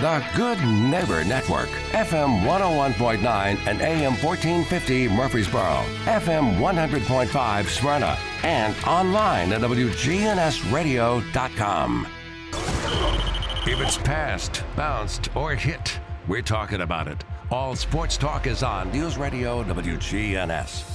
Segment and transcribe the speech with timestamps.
[0.00, 3.20] The Good Neighbor Network, FM 101.9
[3.66, 12.06] and AM 1450 Murfreesboro, FM 100.5 Smyrna, and online at WGNSradio.com.
[13.66, 17.24] If it's passed, bounced, or hit, we're talking about it.
[17.50, 20.94] All sports talk is on News Radio WGNS.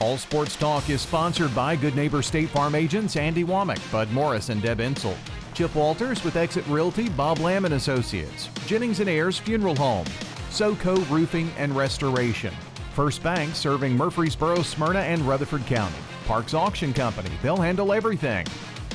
[0.00, 4.48] All Sports Talk is sponsored by Good Neighbor State Farm agents Andy Womack, Bud Morris,
[4.48, 5.14] and Deb Insel.
[5.54, 8.48] Chip Walters with Exit Realty, Bob Lamb and Associates.
[8.66, 10.06] Jennings and Ayers Funeral Home.
[10.50, 12.54] SoCo Roofing and Restoration.
[12.94, 15.96] First Bank serving Murfreesboro, Smyrna, and Rutherford County.
[16.26, 17.30] Parks Auction Company.
[17.42, 18.46] They'll handle everything.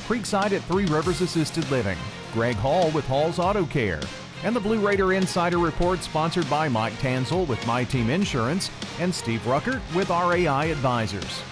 [0.06, 1.98] Creekside at Three Rivers Assisted Living.
[2.32, 4.00] Greg Hall with Hall's Auto Care.
[4.44, 8.70] And the Blue Raider Insider Report sponsored by Mike Tanzel with My Team Insurance
[9.00, 11.42] and Steve Ruckert with RAI Advisors.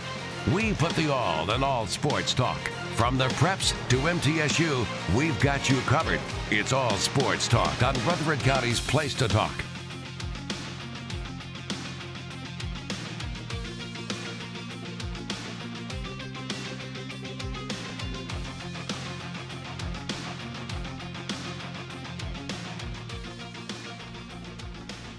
[0.54, 2.60] We put the all in all sports talk.
[2.96, 6.18] From the preps to MTSU, we've got you covered.
[6.50, 9.52] It's all sports talk on Rutherford County's Place to Talk.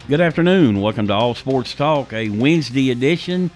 [0.08, 0.81] Good afternoon.
[0.81, 3.52] Welcome to All Sports Talk, a Wednesday edition.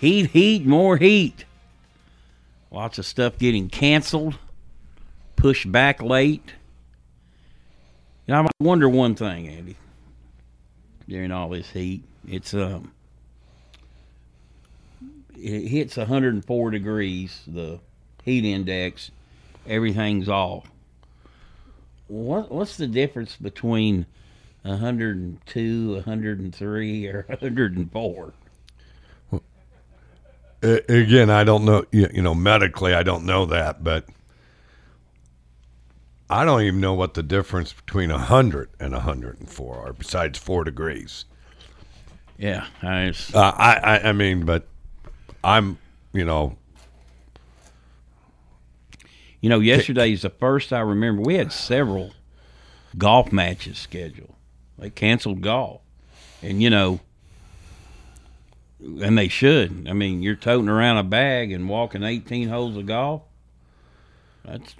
[0.00, 1.45] Heat, heat, more heat.
[2.70, 4.38] Lots of stuff getting canceled,
[5.36, 6.54] pushed back late.
[8.26, 9.76] You know, I wonder one thing, Andy.
[11.08, 12.92] During all this heat, it's um,
[15.36, 17.42] it hits 104 degrees.
[17.46, 17.78] The
[18.24, 19.12] heat index,
[19.66, 20.68] everything's off.
[22.08, 24.06] What what's the difference between
[24.62, 28.32] 102, 103, or 104?
[30.88, 31.84] Again, I don't know.
[31.92, 34.06] You, know, medically, I don't know that, but
[36.28, 41.24] I don't even know what the difference between 100 and 104 are, besides four degrees.
[42.38, 44.66] Yeah, I, just, Uh, I, I, I mean, but
[45.42, 45.78] I'm,
[46.12, 46.56] you know,
[49.40, 51.22] you know, yesterday's the first I remember.
[51.22, 52.12] We had several
[52.98, 54.34] golf matches scheduled.
[54.78, 55.80] They canceled golf,
[56.42, 57.00] and you know,
[58.80, 59.86] and they should.
[59.88, 63.22] I mean, you're toting around a bag and walking 18 holes of golf.
[64.44, 64.74] That's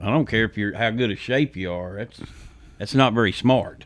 [0.00, 1.96] I don't care if you're how good a shape you are.
[1.96, 2.20] That's
[2.78, 3.84] that's not very smart.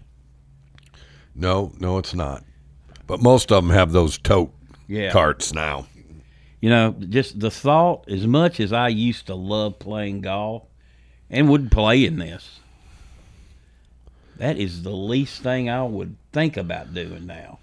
[1.34, 2.44] no, no, it's not.
[3.06, 4.52] But most of them have those tote
[4.86, 5.10] Yeah.
[5.12, 5.86] carts now.
[6.60, 10.64] You know, just the thought, as much as I used to love playing golf
[11.30, 12.58] and would play in this,
[14.36, 17.58] that is the least thing I would think about doing now.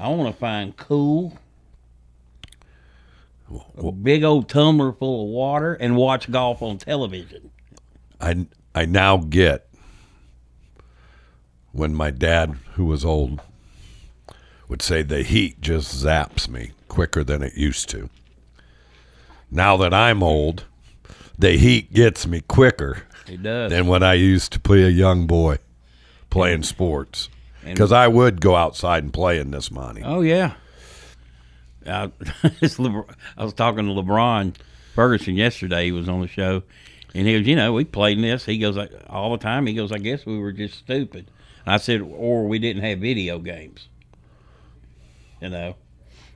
[0.00, 1.36] I want to find cool,
[3.76, 7.50] a big old tumbler full of water, and watch golf on television.
[8.18, 9.68] I, I now get
[11.72, 13.42] when my dad, who was old,
[14.68, 18.08] would say the heat just zaps me quicker than it used to.
[19.50, 20.64] Now that I'm old,
[21.38, 23.70] the heat gets me quicker It does.
[23.70, 25.58] than when I used to be a young boy
[26.30, 27.28] playing sports.
[27.64, 30.02] And- Because I would go outside and play in this money.
[30.04, 30.54] Oh yeah.
[31.86, 32.08] I, uh,
[32.60, 34.54] it's Lebr- I was talking to LeBron
[34.94, 35.86] Ferguson yesterday.
[35.86, 36.62] He was on the show,
[37.14, 39.66] and he goes, "You know, we played in this." He goes, "I- "All the time."
[39.66, 41.30] He goes, "I guess we were just stupid."
[41.66, 43.88] I said, "Or we didn't have video games."
[45.40, 45.76] You know,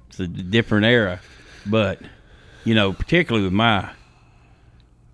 [0.09, 1.21] it's a different era,
[1.67, 2.01] but
[2.65, 3.91] you know, particularly with my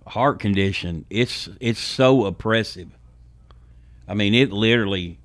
[0.07, 2.89] heart condition, it's it's so oppressive.
[4.07, 5.19] I mean, it literally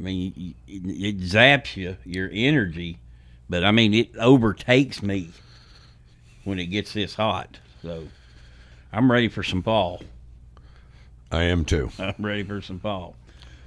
[0.00, 2.98] I mean, it, it zaps you, your energy,
[3.50, 5.30] but I mean, it overtakes me
[6.44, 7.58] when it gets this hot.
[7.82, 8.08] So
[8.94, 10.00] I'm ready for some fall.
[11.30, 11.90] I am too.
[11.98, 13.14] I'm ready for some fall.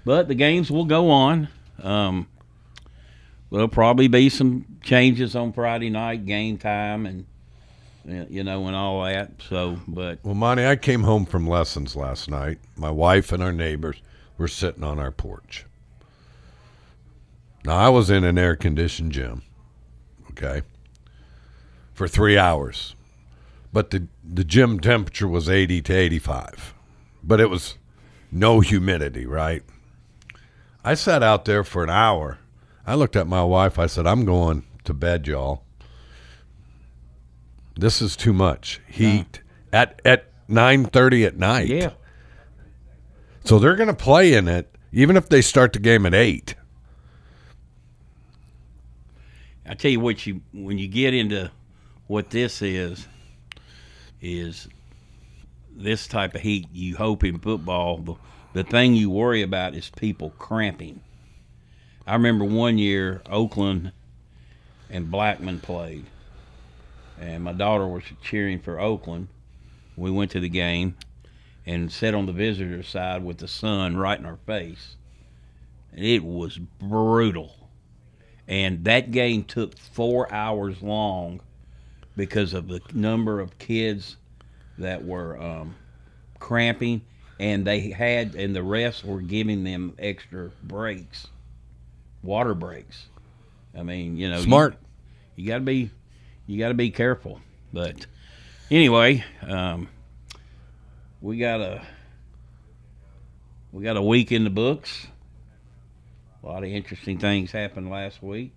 [0.05, 1.49] But the games will go on.
[1.83, 2.27] Um,
[3.51, 7.25] there'll probably be some changes on Friday night, game time, and
[8.27, 9.33] you know, and all that.
[9.47, 12.57] So, but Well, Monty, I came home from lessons last night.
[12.75, 14.01] My wife and our neighbors
[14.39, 15.67] were sitting on our porch.
[17.65, 19.41] Now, I was in an air conditioned gym,
[20.31, 20.63] okay,
[21.93, 22.95] for three hours.
[23.71, 26.73] But the, the gym temperature was 80 to 85.
[27.23, 27.77] But it was
[28.31, 29.63] no humidity, right?
[30.83, 32.37] I sat out there for an hour.
[32.85, 33.79] I looked at my wife.
[33.79, 35.63] I said, I'm going to bed, y'all.
[37.75, 41.67] This is too much heat at at 9:30 at night.
[41.67, 41.91] yeah,
[43.45, 46.53] So they're going to play in it even if they start the game at 8.
[49.65, 51.51] I tell you what, you when you get into
[52.07, 53.07] what this is,
[54.21, 54.67] is
[55.75, 56.67] this type of heat.
[56.71, 58.15] You hope in football the
[58.53, 61.01] The thing you worry about is people cramping.
[62.05, 63.91] I remember one year Oakland
[64.91, 66.05] and Blackman played,
[67.19, 69.29] and my daughter was cheering for Oakland.
[69.97, 70.97] We went to the game
[71.65, 74.97] and sat on the visitor side with the sun right in our face.
[75.91, 77.62] And it was brutal.
[78.47, 81.39] And that game took four hours long
[82.15, 84.17] because of the number of kids
[84.77, 85.75] that were um,
[86.39, 87.01] cramping,
[87.39, 91.27] and they had, and the refs were giving them extra breaks,
[92.21, 93.07] water breaks.
[93.77, 94.77] I mean, you know, you- Smart.
[95.35, 95.89] You, got to be,
[96.45, 97.39] you got to be careful.
[97.71, 98.05] But
[98.69, 99.87] anyway, um,
[101.21, 101.81] we got a,
[103.71, 105.07] we got a week in the books.
[106.43, 108.53] A lot of interesting things happened last week.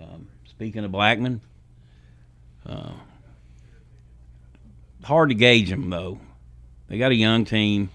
[0.00, 1.40] Um, speaking of Blackman,
[2.64, 2.92] uh,
[5.02, 6.20] hard to gauge them though.
[6.88, 7.90] They got a young team.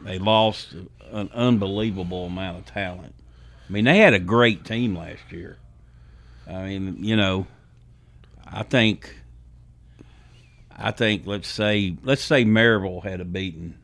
[0.00, 0.74] They lost
[1.12, 3.14] an unbelievable amount of talent.
[3.68, 5.58] I mean, they had a great team last year.
[6.48, 7.46] I mean, you know,
[8.44, 9.14] I think,
[10.76, 13.78] I think let's say let's say Maryville had a beaten.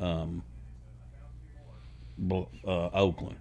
[0.00, 0.42] Um,
[2.30, 3.36] uh, Oakland.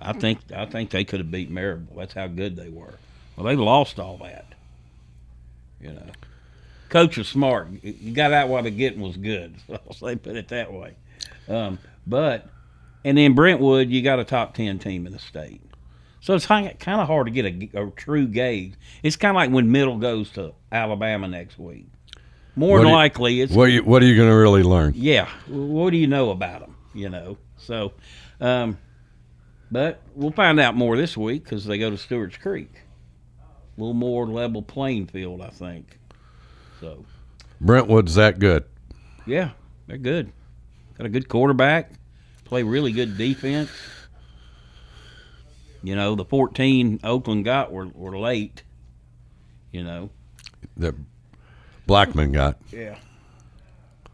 [0.00, 1.96] I think I think they could have beat Maryville.
[1.96, 2.94] That's how good they were.
[3.36, 4.46] Well, they lost all that.
[5.80, 6.06] You know,
[6.88, 7.68] coach was smart.
[7.82, 9.54] You got out while the getting was good.
[9.94, 10.94] So they put it that way.
[11.48, 12.48] Um, but
[13.04, 15.60] and then Brentwood, you got a top ten team in the state.
[16.20, 18.74] So it's kind of hard to get a, a true gauge.
[19.02, 21.86] It's kind of like when Middle goes to Alabama next week.
[22.54, 24.62] More What than you- likely, it's What are you, what are you going to really
[24.62, 24.92] learn?
[24.94, 25.28] yeah.
[25.48, 26.76] What do you know about them?
[26.94, 27.38] You know.
[27.64, 27.92] So,
[28.40, 28.78] um,
[29.70, 32.70] but we'll find out more this week because they go to Stewart's Creek.
[33.40, 35.98] A little more level playing field, I think.
[36.80, 37.04] So,
[37.60, 38.64] Brentwood's that good.
[39.26, 39.50] yeah,
[39.86, 40.32] they're good.
[40.98, 41.92] Got a good quarterback.
[42.44, 43.70] Play really good defense.
[45.82, 48.62] You know, the 14 Oakland got were, were late.
[49.72, 50.10] You know.
[50.76, 50.94] That
[51.86, 52.58] Blackman got.
[52.70, 52.96] Yeah.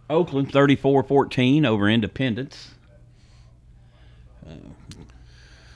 [0.09, 2.71] Oakland 34-14 over Independence.
[4.49, 4.53] Uh,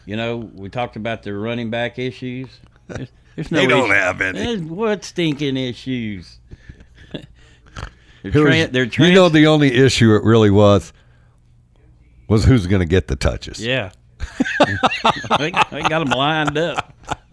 [0.07, 2.49] you know, we talked about their running back issues.
[2.89, 4.39] There's, there's no They don't issue- have any.
[4.39, 6.39] There's- What stinking issues?
[8.23, 10.93] they're, Who was- they're you know, the only issue it really was
[12.29, 13.65] was who's going to get the touches.
[13.65, 13.91] Yeah.
[15.39, 16.95] they, they got them lined up.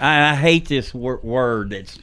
[0.00, 1.98] I, I hate this wor- word that's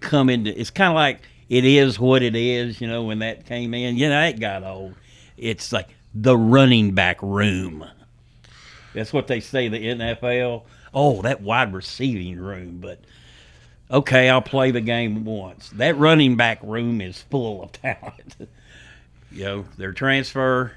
[0.00, 0.58] come into.
[0.58, 2.80] It's kind of like it is what it is.
[2.80, 4.94] You know, when that came in, you know, that got old.
[5.36, 7.86] It's like the running back room.
[8.94, 10.62] That's what they say the NFL.
[10.92, 13.00] Oh, that wide receiving room, but
[13.90, 15.70] okay, I'll play the game once.
[15.70, 18.36] That running back room is full of talent.
[19.30, 20.72] you know, their transfer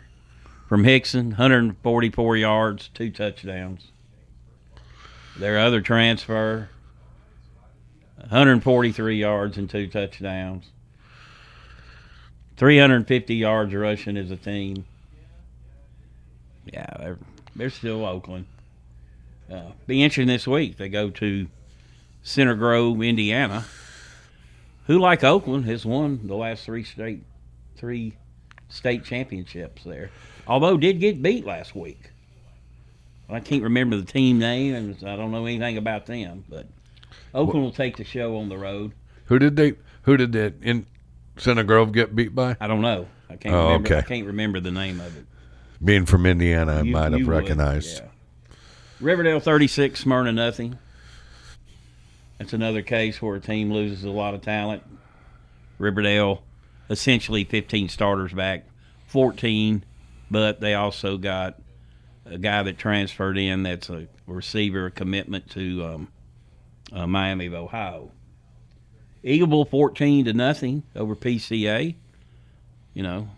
[0.67, 3.88] from Hixson, 144 yards, two touchdowns.
[5.38, 6.69] Their other transfer,
[8.15, 10.69] 143 yards and two touchdowns.
[12.55, 14.85] 350 yards rushing as a team.
[16.71, 17.17] Yeah, they're,
[17.56, 18.45] they're still Oakland.
[19.51, 20.77] Uh, be interesting this week.
[20.77, 21.47] They go to
[22.23, 23.65] Center Grove, Indiana.
[24.88, 27.23] Who, like Oakland, has won the last three state
[27.75, 28.15] three
[28.69, 30.10] state championships there.
[30.48, 32.12] Although did get beat last week.
[33.27, 36.43] I can't remember the team name, and I don't know anything about them.
[36.48, 36.67] But
[37.34, 38.91] Oakland will take the show on the road.
[39.25, 39.74] Who did they?
[40.03, 40.86] Who did that in
[41.38, 42.55] Center Grove get beat by?
[42.60, 43.07] I don't know.
[43.29, 43.98] I can't Oh, remember.
[43.98, 45.25] I can't remember the name of it.
[45.86, 48.01] Being from Indiana, I You- might have would, recognized.
[48.01, 48.56] yeah.
[49.00, 50.80] Riverdale 36, Smyrna nothing.
[52.39, 54.82] That's another case where a team loses a lot of talent.
[55.77, 56.44] Riverdale,
[56.89, 58.65] essentially 15 starters back,
[59.08, 59.84] 14,
[60.32, 61.62] but they also got
[62.25, 66.08] a guy that transferred in that's a receiver, a commitment to um,
[66.92, 68.12] uh, Miami of Ohio.
[69.24, 71.96] Eagleville 14 to nothing over PCA.
[72.94, 73.30] You know,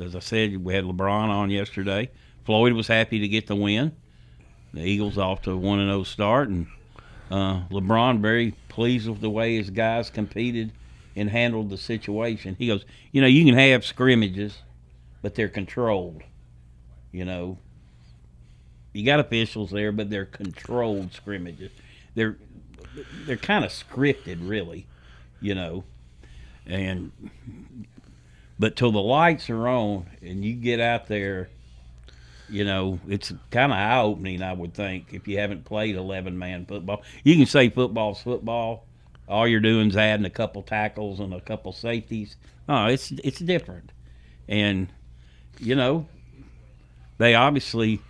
[0.00, 2.10] as I said, we had LeBron on yesterday.
[2.44, 3.92] Floyd was happy to get the win.
[4.72, 6.66] The Eagles off to a one and zero start, and
[7.30, 10.72] uh, LeBron very pleased with the way his guys competed
[11.16, 12.56] and handled the situation.
[12.58, 14.58] He goes, you know, you can have scrimmages,
[15.22, 16.22] but they're controlled.
[17.10, 17.58] You know,
[18.92, 21.72] you got officials there, but they're controlled scrimmages.
[22.14, 22.36] They're
[23.26, 24.86] they're kind of scripted, really.
[25.40, 25.84] You know,
[26.66, 27.12] and
[28.58, 31.48] but till the lights are on and you get out there,
[32.48, 36.38] you know, it's kind of eye opening, I would think, if you haven't played 11
[36.38, 37.02] man football.
[37.24, 38.84] You can say football's football,
[39.28, 42.36] all you're doing is adding a couple tackles and a couple safeties.
[42.68, 43.92] No, it's it's different,
[44.48, 44.88] and
[45.60, 46.06] you know,
[47.18, 48.00] they obviously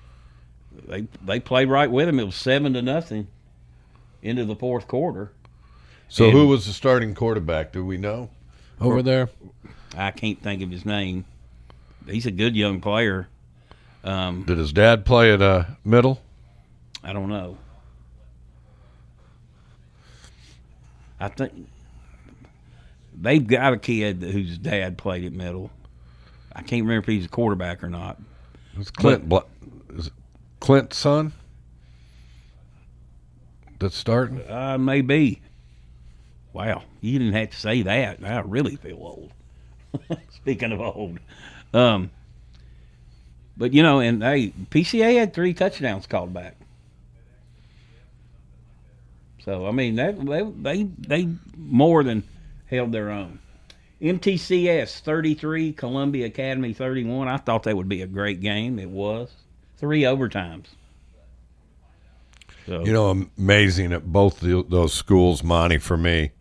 [0.86, 2.18] they they played right with him.
[2.20, 3.28] It was seven to nothing
[4.22, 5.32] into the fourth quarter.
[6.08, 7.72] So And- who was the starting quarterback?
[7.72, 8.30] Do we know
[8.80, 9.28] over there?
[9.96, 11.24] I can't think of his name.
[12.06, 13.28] He's a good young player.
[14.04, 16.20] Um, Did his dad play at uh, middle?
[17.02, 17.56] I don't know.
[21.18, 21.52] I think
[23.18, 25.70] they've got a kid whose dad played at middle.
[26.54, 28.20] I can't remember if he's a quarterback or not.
[28.78, 29.28] It's Clint.
[29.28, 29.44] Bla-
[29.94, 30.12] is it
[30.60, 31.32] Clint's son?
[33.78, 34.42] That's starting.
[34.48, 35.40] Uh, maybe.
[36.56, 38.24] Wow, you didn't have to say that.
[38.24, 39.30] I really feel old.
[40.30, 41.18] Speaking of old,
[41.74, 42.10] um,
[43.58, 46.56] but you know, and hey, PCA had three touchdowns called back.
[49.44, 52.24] So I mean, that they they they more than
[52.70, 53.38] held their own.
[54.00, 57.28] MTCS 33, Columbia Academy 31.
[57.28, 58.78] I thought that would be a great game.
[58.78, 59.30] It was
[59.76, 60.68] three overtimes.
[62.64, 65.76] So You know, amazing at both the, those schools, Monty.
[65.76, 66.32] For me,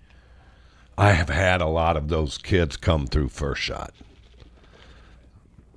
[0.97, 3.93] I have had a lot of those kids come through first shot.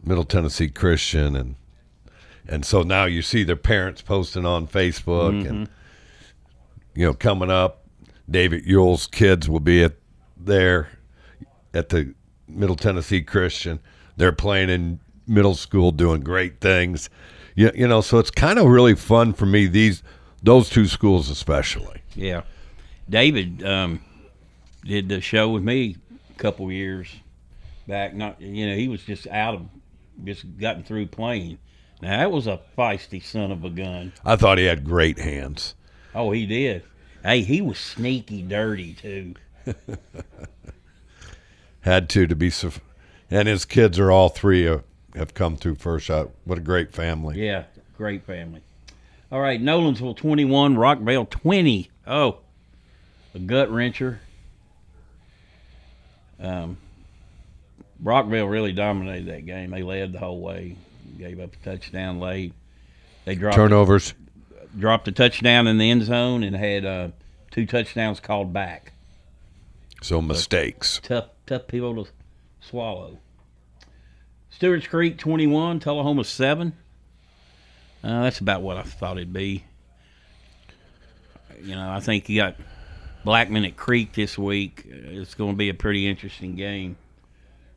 [0.04, 1.56] Middle Tennessee Christian, and
[2.48, 5.68] and so now you see their parents posting on Facebook, and
[6.94, 7.84] you know, coming up,
[8.30, 9.96] David Yule's kids will be at
[10.36, 10.88] there
[11.74, 12.14] at the
[12.46, 13.80] Middle Tennessee Christian.
[14.16, 17.10] They're playing in middle school, doing great things.
[17.54, 19.66] You, you know, so it's kind of really fun for me.
[19.66, 20.02] These
[20.42, 22.02] those two schools especially.
[22.14, 22.42] Yeah,
[23.10, 24.00] David um,
[24.84, 25.96] did the show with me
[26.30, 27.08] a couple years
[27.86, 28.14] back.
[28.14, 29.62] Not you know he was just out of
[30.24, 31.58] just gotten through playing.
[32.00, 34.12] Now that was a feisty son of a gun.
[34.24, 35.74] I thought he had great hands.
[36.14, 36.82] Oh, he did.
[37.22, 39.34] Hey, he was sneaky dirty too.
[41.80, 42.72] Had to to be, so,
[43.30, 44.78] and his kids are all three uh,
[45.14, 46.30] have come through first shot.
[46.44, 47.44] What a great family.
[47.44, 47.64] Yeah,
[47.96, 48.62] great family.
[49.30, 51.90] All right, Nolensville twenty one, Rockvale twenty.
[52.06, 52.38] Oh,
[53.34, 54.18] a gut wrencher.
[56.40, 56.76] Um,
[58.02, 59.70] Rockvale really dominated that game.
[59.70, 60.76] They led the whole way.
[61.18, 62.52] Gave up a touchdown late.
[63.24, 64.14] They dropped Turnovers.
[64.78, 67.08] dropped a touchdown in the end zone and had uh,
[67.50, 68.92] two touchdowns called back.
[70.00, 71.00] So mistakes.
[71.02, 72.10] Tough, tough people to
[72.60, 73.18] swallow.
[74.50, 76.72] Stewart's Creek twenty one, Tullahoma seven.
[78.04, 79.64] Uh, that's about what I thought it'd be.
[81.62, 82.56] You know, I think you got
[83.28, 84.84] Blackman at Creek this week.
[84.86, 86.96] It's going to be a pretty interesting game.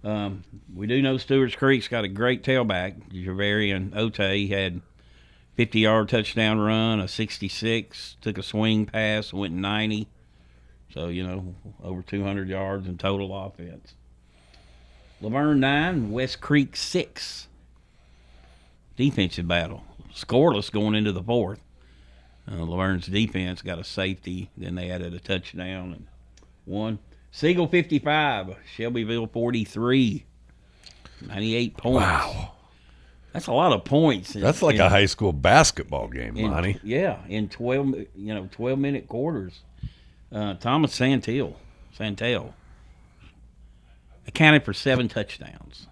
[0.01, 3.11] Um, we do know Stewart's Creek's got a great tailback.
[3.11, 4.79] Javarian Ote had
[5.55, 10.07] 50 yard touchdown run, a 66, took a swing pass, went 90.
[10.93, 11.53] So, you know,
[11.83, 13.95] over 200 yards in total offense.
[15.19, 17.49] La Vergne 9, West Creek 6.
[18.95, 19.83] Defensive battle.
[20.15, 21.59] Scoreless going into the fourth.
[22.49, 24.49] Uh, La Vergne's defense got a safety.
[24.57, 26.07] Then they added a touchdown and
[26.65, 26.99] one.
[27.31, 30.25] Siegel 55, Shelbyville 43.
[31.27, 31.99] 98 points.
[32.01, 32.51] Wow.
[33.31, 34.35] That's a lot of points.
[34.35, 36.79] in- That's like in- a high school basketball game, in, Monty.
[36.83, 39.61] Yeah, in twelve, you know, twelve minute quarters.
[40.33, 41.55] Uh, Thomas Santel,
[41.93, 42.53] Santel,
[44.27, 45.87] accounted for seven touchdowns,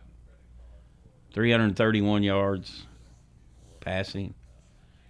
[1.34, 2.86] three hundred thirty-one yards
[3.80, 4.34] passing,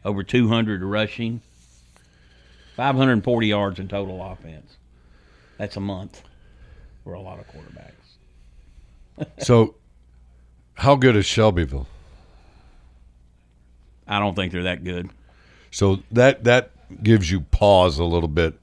[0.10, 1.42] over two hundred rushing,
[2.75, 4.75] five hundred forty yards in total offense.
[5.58, 6.22] That's a month
[7.04, 7.94] for a lot of quarterbacks.
[9.44, 9.75] So,
[10.75, 11.88] how good is Shelbyville?
[14.08, 15.10] I don't think they're that good.
[15.72, 16.72] So that that
[17.04, 18.56] gives you pause a little bit.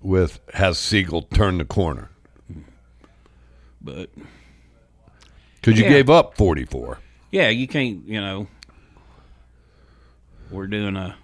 [0.00, 2.08] With has Siegel turned the corner?
[3.82, 4.10] But
[5.56, 5.90] Because you Yeah.
[5.90, 7.00] gave up forty four.
[7.32, 8.06] Yeah, you can't.
[8.06, 8.46] You know,
[10.50, 11.16] we're doing a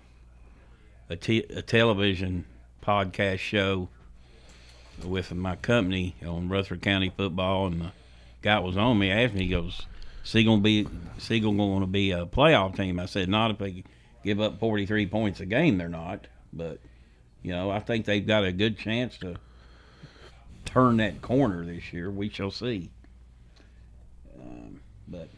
[1.09, 2.45] a, television
[2.83, 3.89] podcast show
[5.05, 7.93] with my company on Rutherford County football, and the
[8.43, 9.11] guy was on me.
[9.11, 9.83] Asked me, he goes,
[10.25, 10.87] "Siegel be
[11.19, 13.85] Siegel going to be a playoff team?" I said, "Not if they
[14.25, 15.79] give up forty three points a game.
[15.79, 16.79] They're not, but."
[17.47, 19.37] You know, I think they've got a good chance to
[20.65, 22.11] turn that corner this year.
[22.11, 22.91] We shall see.
[24.37, 25.29] Um, but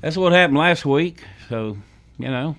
[0.00, 1.22] that's what happened last week.
[1.48, 1.78] So,
[2.18, 2.56] you know,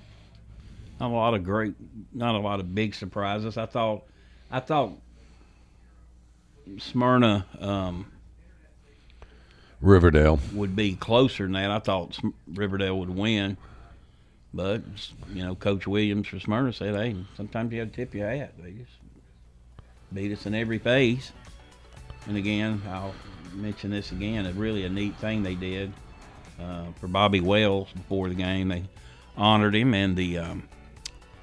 [0.98, 1.74] not a lot of great,
[2.12, 3.56] not a lot of big surprises.
[3.56, 4.04] I thought,
[4.50, 4.92] I thought
[6.78, 8.10] Smyrna um,
[9.80, 10.38] Riverdale.
[10.54, 11.70] would be closer than that.
[11.70, 12.18] I thought
[12.52, 13.56] Riverdale would win,
[14.52, 14.82] but
[15.32, 18.54] you know, Coach Williams for Smyrna said, "Hey, sometimes you have to tip your hat."
[18.58, 18.92] They just
[20.12, 21.32] beat us in every phase.
[22.26, 23.14] And again, I'll
[23.54, 24.46] mention this again.
[24.46, 25.92] It's really a neat thing they did
[26.60, 28.68] uh, for Bobby Wells before the game.
[28.68, 28.84] They
[29.40, 30.68] honored him, and the um,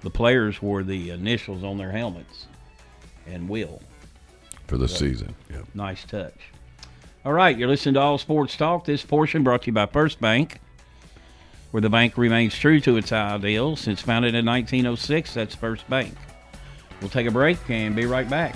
[0.01, 2.45] the players wore the initials on their helmets
[3.25, 3.81] and Will.
[4.67, 5.35] for the season.
[5.49, 5.63] Yeah.
[5.73, 6.35] Nice touch.
[7.25, 8.85] All right, you're listening to All Sports Talk.
[8.85, 10.61] This portion brought to you by First Bank,
[11.71, 15.33] where the bank remains true to its ideals since founded in 1906.
[15.33, 16.13] That's First Bank.
[17.01, 18.55] We'll take a break and be right back.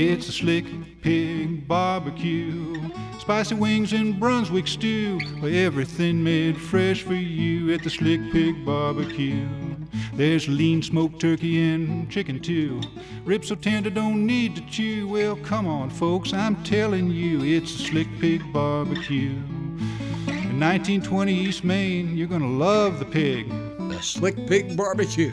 [0.00, 0.64] It's a slick
[1.02, 2.80] pig barbecue.
[3.18, 5.18] Spicy wings and Brunswick stew.
[5.42, 9.48] Everything made fresh for you at the Slick Pig Barbecue.
[10.14, 12.80] There's lean smoked turkey and chicken too.
[13.24, 15.08] Ribs so tender don't need to chew.
[15.08, 19.34] Well, come on, folks, I'm telling you, it's a Slick Pig Barbecue.
[20.28, 23.48] In 1920 East Main, you're gonna love the pig.
[23.48, 25.32] The Slick Pig Barbecue,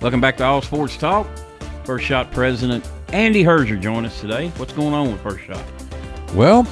[0.00, 1.26] Welcome back to All Sports Talk.
[1.82, 4.50] First Shot President Andy Herzer join us today.
[4.50, 5.64] What's going on with First Shot?
[6.34, 6.68] Well,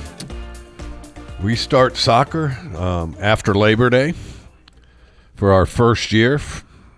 [1.43, 4.15] we start soccer um, after Labor Day
[5.35, 6.41] for our first year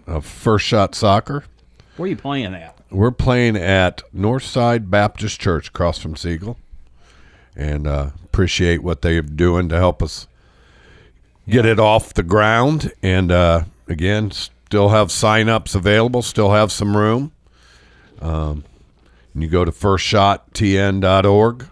[0.06, 1.44] of First Shot Soccer.
[1.96, 2.78] Where are you playing at?
[2.90, 6.58] We're playing at Northside Baptist Church across from Siegel,
[7.56, 10.26] and uh, appreciate what they're doing to help us
[11.48, 12.92] get it off the ground.
[13.02, 14.30] And uh, again,
[14.68, 17.32] still have sign-ups available, still have some room.
[18.20, 18.64] Um,
[19.32, 21.66] and you go to firstshottn.org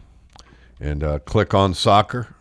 [0.80, 2.34] and uh, click on soccer,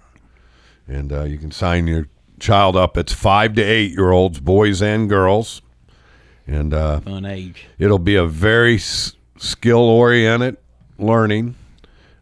[0.88, 2.08] and uh, you can sign your
[2.39, 2.96] child up.
[2.98, 5.62] It's five to eight year olds, boys and girls,
[6.48, 7.68] and uh, Fun age.
[7.78, 10.56] it'll be a very s- skill oriented
[10.98, 11.56] learning.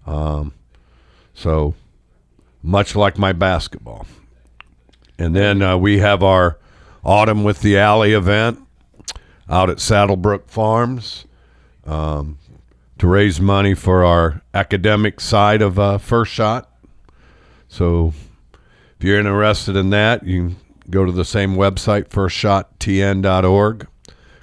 [0.07, 0.53] Um,
[1.35, 1.75] so
[2.63, 4.07] much like my basketball.
[5.19, 6.57] And then uh, we have our
[7.03, 8.59] Autumn with the Alley event
[9.49, 11.25] out at Saddlebrook Farms
[11.85, 12.37] um,
[12.97, 16.69] to raise money for our academic side of uh, First Shot.
[17.67, 18.13] So
[18.97, 20.55] if you're interested in that, you can
[20.89, 23.87] go to the same website, firstshottn.org,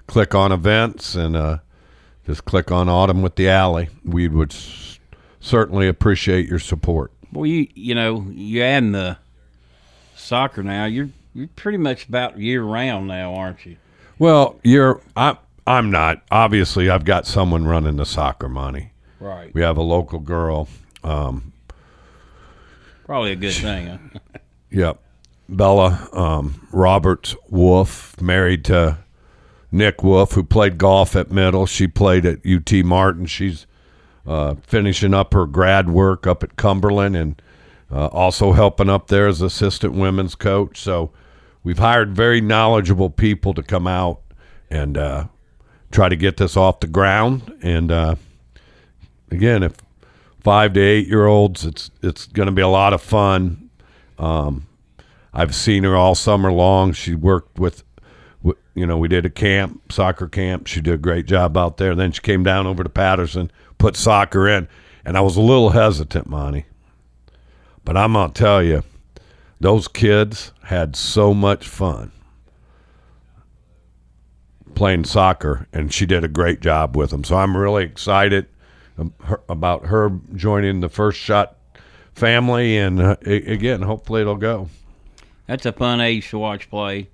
[0.07, 1.59] click on events, and uh,
[2.27, 3.89] just click on Autumn with the Alley.
[4.05, 4.99] We would s-
[5.41, 7.13] certainly appreciate your support.
[7.33, 9.17] Well, you you know you adding the
[10.17, 10.85] soccer now.
[10.87, 13.77] You're You're pretty much about year round now, aren't you?
[14.19, 15.39] Well, you're I'm.
[15.67, 16.23] I'm not.
[16.31, 18.93] Obviously, I've got someone running the soccer money.
[19.21, 19.55] Right.
[19.55, 20.69] We have a local girl.
[21.05, 21.53] Um,
[23.05, 23.87] Probably a good thing.
[23.87, 24.19] Huh?
[24.73, 25.03] Yep.
[25.49, 28.99] Bella um, Roberts Wolf, married to
[29.73, 31.67] Nick Wolf, who played golf at Middle.
[31.67, 33.27] She played at UT Martin.
[33.27, 33.67] She's
[34.25, 37.43] uh, finishing up her grad work up at Cumberland and
[37.91, 40.79] uh, also helping up there as assistant women's coach.
[40.81, 41.11] So
[41.63, 44.21] we've hired very knowledgeable people to come out
[44.71, 45.25] and uh,
[45.91, 47.53] try to get this off the ground.
[47.63, 48.15] And uh,
[49.31, 49.75] again, if
[50.41, 53.71] five to eight year olds, it's it's going to be a lot of fun.
[54.19, 54.67] Um,
[55.33, 56.93] I've seen her all summer long.
[56.93, 57.85] She worked with,
[58.75, 60.67] you know, we did a camp, soccer camp.
[60.67, 61.95] She did a great job out there.
[61.95, 64.69] Then she came down over to Patterson, put soccer in,
[65.05, 66.67] and I was a little hesitant, Monty.
[67.85, 68.83] But I'm gonna tell you,
[69.61, 72.13] those kids had so much fun
[74.75, 77.23] playing soccer, and she did a great job with them.
[77.23, 78.47] So I'm really excited
[78.97, 79.13] um,
[79.49, 81.59] about her joining the first shot
[82.15, 84.71] family, and uh, again, hopefully it'll go.
[85.47, 87.11] That's a fun age to watch play.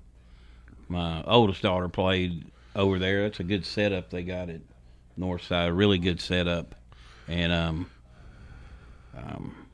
[0.87, 3.23] My oldest daughter played over there.
[3.23, 4.61] That's a good setup they got at
[5.19, 5.75] Northside.
[5.75, 6.73] Really good setup,
[7.27, 7.91] and um,
[9.17, 9.66] um,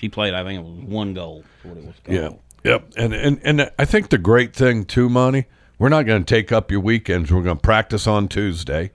[0.00, 0.34] she played.
[0.34, 1.44] I think it was one goal.
[1.62, 2.16] is What it was called.
[2.64, 2.70] Yeah.
[2.72, 2.92] Yep.
[2.96, 5.46] And and and I think the great thing too, Monty,
[5.78, 7.30] we're not going to take up your weekends.
[7.32, 8.90] We're going to practice on Tuesday,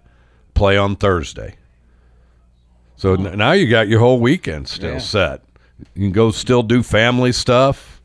[0.54, 1.56] play on Thursday.
[2.96, 4.98] So n- now you got your whole weekend still Yeah.
[5.00, 5.41] set.
[5.94, 8.02] You can go still do family stuff.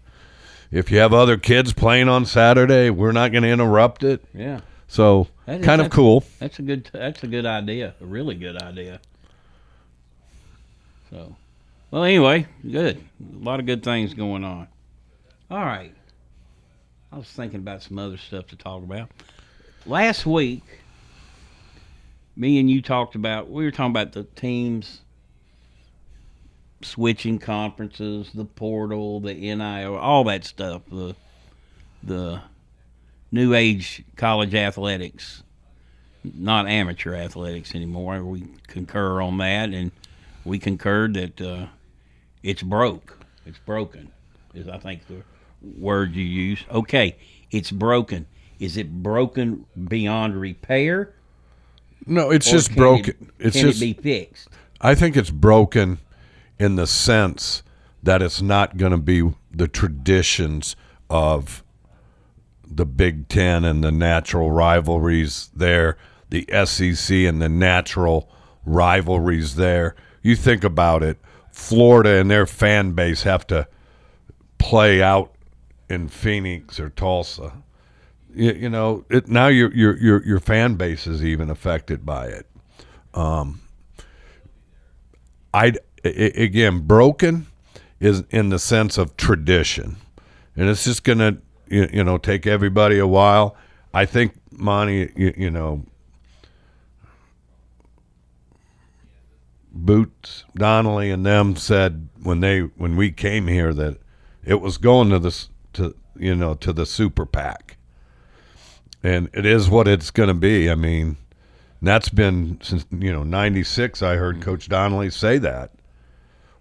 [0.72, 4.24] If you have other kids playing on Saturday, we're not going to interrupt it.
[4.34, 4.60] Yeah.
[4.88, 6.24] So That- kind of cool.
[6.38, 6.88] That's a good.
[6.92, 7.94] That's a good idea.
[8.00, 9.00] A really good idea.
[11.10, 11.36] So,
[11.90, 12.98] well, anyway, good.
[12.98, 14.68] A lot of good things going on.
[15.50, 15.94] All right.
[17.12, 19.10] I was thinking about some other stuff to talk about.
[19.84, 20.62] Last week,
[22.36, 23.50] me and you talked about.
[23.50, 25.00] We were talking about the teams
[26.82, 30.82] switching conferences, the portal, the NIL, all that stuff.
[30.90, 31.16] The
[32.02, 32.40] the
[33.32, 35.42] new age college athletics,
[36.22, 38.22] not amateur athletics anymore.
[38.22, 39.90] We concur on that, and
[40.44, 41.66] we concurred that uh,
[42.42, 43.18] it's broke.
[43.46, 44.10] It's broken,
[44.54, 45.22] is I think the
[45.62, 46.64] word you use.
[46.70, 47.16] Okay,
[47.50, 48.26] it's broken.
[48.58, 51.14] Is it broken beyond repair?
[52.06, 53.32] No, it's just broken.
[53.38, 54.48] It, it's can just it be fixed?
[54.80, 55.98] I think it's broken
[56.58, 57.62] in the sense
[58.02, 60.76] that it's not going to be the traditions
[61.08, 61.62] of
[62.70, 65.98] the Big Ten and the natural rivalries there,
[66.30, 68.30] the SEC and the natural
[68.64, 69.96] rivalries there.
[70.22, 71.18] You think about it,
[71.52, 73.66] Florida and their fan base have to
[74.58, 75.34] play out
[75.88, 77.52] in Phoenix or Tulsa.
[78.32, 82.26] You, you know, it, now your your your your fan base is even affected by
[82.26, 82.46] it.
[83.14, 83.60] Um,
[85.52, 87.46] I again broken
[87.98, 89.96] is in the sense of tradition,
[90.56, 93.56] and it's just gonna you, you know take everybody a while.
[93.92, 95.84] I think Monty, you, you know,
[99.72, 103.98] Boots Donnelly and them said when they when we came here that
[104.44, 107.76] it was going to this to you know to the super PAC,
[109.02, 110.70] and it is what it's going to be.
[110.70, 111.16] I mean,
[111.80, 114.02] that's been since you know '96.
[114.02, 115.72] I heard Coach Donnelly say that.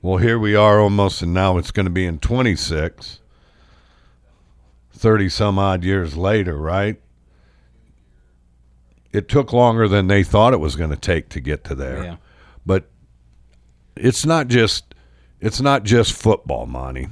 [0.01, 3.19] Well, here we are almost, and now it's going to be in 26,
[4.93, 7.01] 30 some odd years later, right?
[9.11, 12.03] It took longer than they thought it was going to take to get to there.
[12.03, 12.15] Yeah.
[13.95, 14.93] It's not just
[15.39, 17.09] it's not just football, Monty.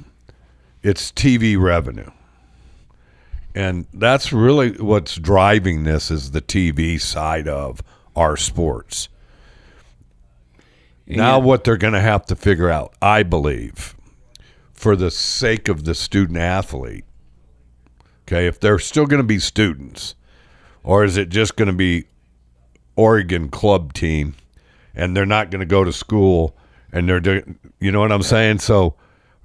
[0.82, 2.10] It's TV revenue.
[3.54, 7.82] And that's really what's driving this is the TV side of
[8.14, 9.08] our sports.
[11.06, 13.96] Now, what they're going to have to figure out, I believe,
[14.74, 17.06] for the sake of the student athlete,
[18.26, 20.14] okay, if they're still going to be students,
[20.84, 22.04] or is it just going to be
[22.94, 24.34] Oregon club team
[24.94, 26.56] and they're not going to go to school
[26.92, 28.60] and they're doing, you know what I'm saying?
[28.60, 28.94] So,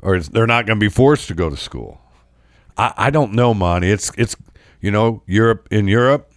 [0.01, 2.01] or they're not going to be forced to go to school.
[2.77, 3.89] I, I don't know, Monty.
[3.89, 4.35] It's, it's,
[4.81, 6.31] you know, Europe, in Europe,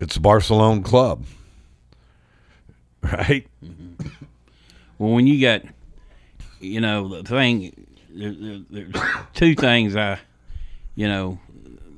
[0.00, 1.24] it's Barcelona club,
[3.02, 3.46] right?
[3.64, 4.08] Mm-hmm.
[4.98, 5.62] Well, when you got,
[6.60, 10.18] you know, the thing, there, there, there's two things I,
[10.94, 11.38] you know,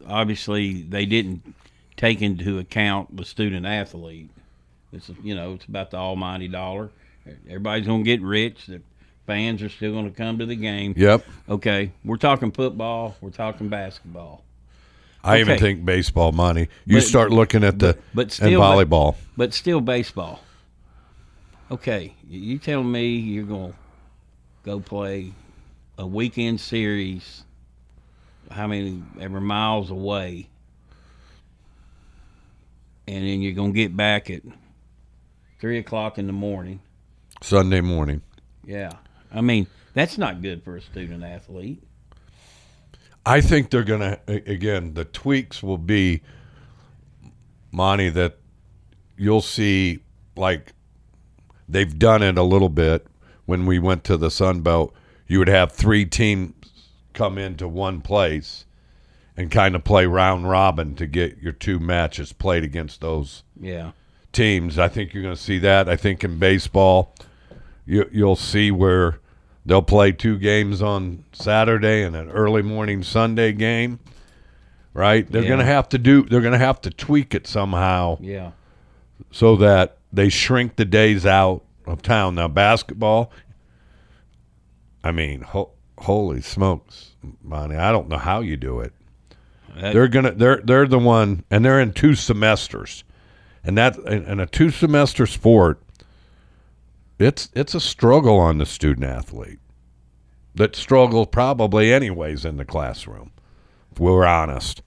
[0.06, 1.54] obviously they didn't
[1.96, 4.30] take into account the student athlete.
[4.92, 6.90] It's you know, it's about the almighty dollar.
[7.46, 8.66] Everybody's gonna get rich.
[8.66, 8.80] The
[9.28, 10.94] Fans are still going to come to the game.
[10.96, 11.22] Yep.
[11.50, 13.14] Okay, we're talking football.
[13.20, 14.42] We're talking basketball.
[15.22, 16.68] I even think baseball money.
[16.86, 19.16] You But- start looking at the but and still, but- volleyball.
[19.36, 20.40] But still, baseball.
[21.70, 23.78] Okay, you you tell me you're going to
[24.64, 25.32] go play
[25.98, 27.44] a weekend series,
[28.50, 30.48] how many ever miles away,
[33.06, 34.40] and then you're going to get back at
[35.58, 36.80] three o'clock in the morning.
[37.42, 38.22] Sunday morning.
[38.64, 38.92] Yeah,
[39.32, 41.82] I mean that's not good for a student athlete.
[43.24, 44.94] I think they're gonna again.
[44.94, 46.22] The tweaks will be,
[47.70, 48.38] Monty, that
[49.16, 50.00] you'll see
[50.36, 50.72] like
[51.68, 53.06] they've done it a little bit
[53.46, 54.94] when we went to the Sun Belt.
[55.26, 56.54] You would have three teams
[57.12, 58.64] come into one place
[59.36, 63.90] and kind of play round robin to get your two matches played against those Yeah,
[64.32, 64.78] teams.
[64.78, 65.88] I think you're going to see that.
[65.88, 67.14] I think in baseball,
[67.86, 69.20] you, you'll see where
[69.66, 73.98] they'll play two games on Saturday and an early morning Sunday game.
[74.94, 75.30] Right?
[75.30, 75.48] They're Yeah.
[75.48, 76.22] going to have to do.
[76.22, 78.50] They're going to have to tweak it somehow yeah,
[79.30, 82.34] so that they shrink the days out of town.
[82.34, 83.30] Now, basketball.
[85.04, 87.76] I mean, ho- holy smokes, Bonnie!
[87.76, 88.92] I don't know how you do it.
[89.76, 93.04] That- They're gonna they're they're the one, and they're in two semesters,
[93.64, 95.80] and that in a two semester sport,
[97.18, 99.58] it's it's a struggle on the student athlete.
[100.54, 103.32] That struggle probably anyways in the classroom,
[103.92, 104.82] if we're honest.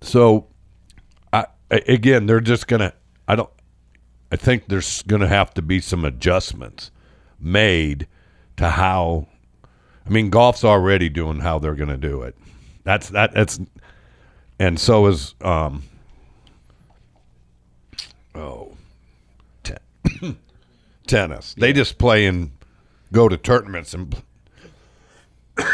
[0.00, 0.46] So,
[1.32, 2.92] I again, they're just gonna.
[3.26, 3.50] I don't.
[4.30, 6.90] I think there's gonna have to be some adjustments
[7.40, 8.06] made
[8.56, 9.28] to how.
[10.06, 12.36] I mean, golf's already doing how they're to do it.
[12.84, 13.32] That's that.
[13.34, 13.58] That's,
[14.58, 15.82] and so is um.
[18.34, 18.76] Oh,
[19.62, 19.78] ten,
[21.06, 21.54] tennis.
[21.54, 22.52] They just play and
[23.12, 24.22] go to tournaments and.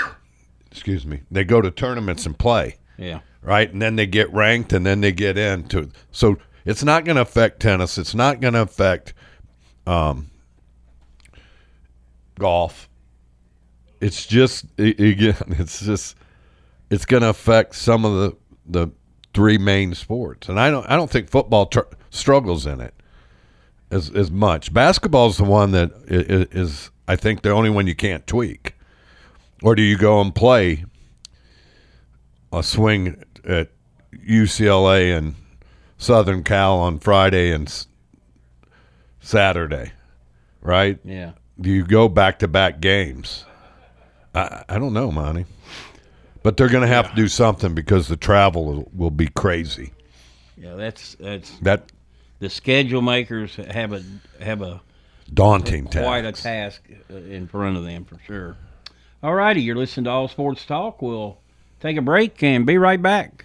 [0.71, 1.23] excuse me.
[1.31, 3.21] They go to tournaments and play yeah.
[3.43, 3.71] right?
[3.71, 5.91] And then they get ranked, and then they get into.
[6.11, 7.99] So it's not going to affect tennis.
[7.99, 9.15] It's not going to affect
[9.87, 10.31] um,
[12.39, 12.89] golf.
[14.01, 16.17] It's just again, it's just
[16.91, 18.93] it's going to affect some of the the
[19.35, 22.95] three main sports, and I don't I don't think football tr- struggles in it
[23.93, 24.73] as as much.
[24.73, 28.75] Basketball's the one that is, is I think the only one you can't tweak.
[29.63, 30.85] Or do you go and play
[32.53, 33.69] a swing at
[34.29, 35.35] UCLA and
[35.99, 37.87] Southern Cal on Friday and s-
[39.21, 39.93] Saturday,
[40.61, 40.99] right?
[41.05, 41.33] Yeah.
[41.61, 43.45] Do you go back to back games?
[44.35, 45.45] I, I don't know, Monty.
[46.43, 49.93] But they're going to have to do something because the travel will, will be crazy.
[50.57, 51.92] Yeah, that's that's That
[52.43, 54.03] the schedule makers have a
[54.41, 54.83] have a
[55.33, 56.43] daunting quite a task.
[56.43, 58.57] task uh, in front of them for sure.
[59.23, 61.01] All righty, you're listening to All Sports Talk.
[61.01, 61.39] We'll
[61.79, 63.45] take a break and be right back.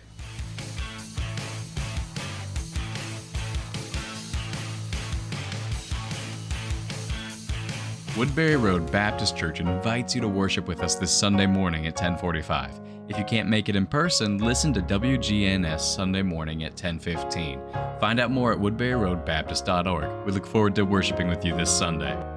[8.18, 12.87] Woodbury Road Baptist Church invites you to worship with us this Sunday morning at 1045.
[13.10, 17.62] If you can't make it in person, listen to WGNS Sunday morning at 1015.
[18.02, 20.26] Find out more at woodburyroadbaptist.org.
[20.26, 22.37] We look forward to worshiping with you this Sunday.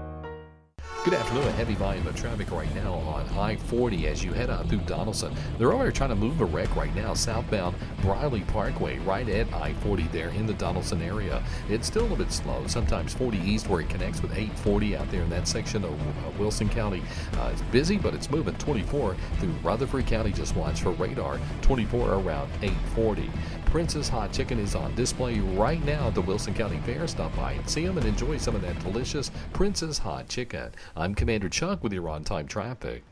[1.02, 1.48] Good afternoon.
[1.48, 5.34] A heavy volume of traffic right now on I-40 as you head out through Donelson.
[5.56, 10.12] They're over trying to move a wreck right now southbound Briley Parkway right at I-40
[10.12, 11.42] there in the Donelson area.
[11.70, 12.66] It's still a bit slow.
[12.66, 16.30] Sometimes 40 east where it connects with 840 out there in that section of uh,
[16.38, 17.02] Wilson County.
[17.38, 20.32] Uh, it's busy, but it's moving 24 through Rutherford County.
[20.32, 23.30] Just watch for radar 24 around 840.
[23.70, 27.06] Prince's Hot Chicken is on display right now at the Wilson County Fair.
[27.06, 30.72] Stop by and see them and enjoy some of that delicious Prince's Hot Chicken.
[30.96, 33.04] I'm Commander Chuck with your on time traffic.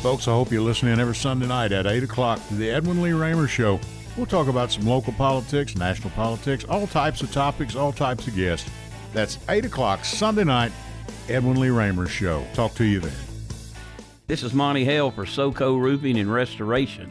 [0.00, 3.00] Folks, I hope you listen in every Sunday night at 8 o'clock to the Edwin
[3.00, 3.80] Lee Raymer Show.
[4.18, 8.36] We'll talk about some local politics, national politics, all types of topics, all types of
[8.36, 8.68] guests.
[9.14, 10.70] That's 8 o'clock Sunday night,
[11.30, 12.44] Edwin Lee Raymer Show.
[12.52, 13.16] Talk to you then.
[14.26, 17.10] This is Monty Hale for SoCo Roofing and Restoration.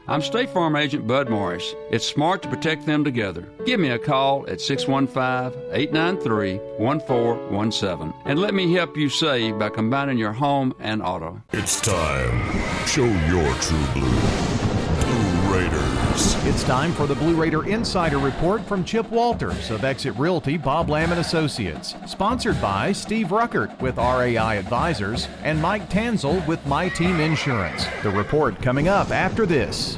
[0.11, 1.73] I'm State Farm Agent Bud Morris.
[1.89, 3.47] It's smart to protect them together.
[3.65, 9.69] Give me a call at 615 893 1417 and let me help you save by
[9.69, 11.41] combining your home and auto.
[11.53, 12.41] It's time.
[12.85, 14.19] Show your true blue.
[14.99, 20.55] Blue It's time for the Blue Raider Insider Report from Chip Walters of Exit Realty
[20.55, 21.95] Bob Lamb and Associates.
[22.05, 27.87] Sponsored by Steve Ruckert with RAI Advisors and Mike Tanzel with My Team Insurance.
[28.03, 29.97] The report coming up after this.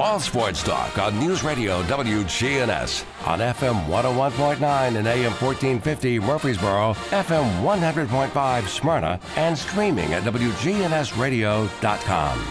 [0.00, 7.62] All sports talk on News Radio WGNS on FM 101.9 and AM 1450 Murfreesboro, FM
[7.62, 12.46] 100.5 Smyrna, and streaming at WGNSradio.com.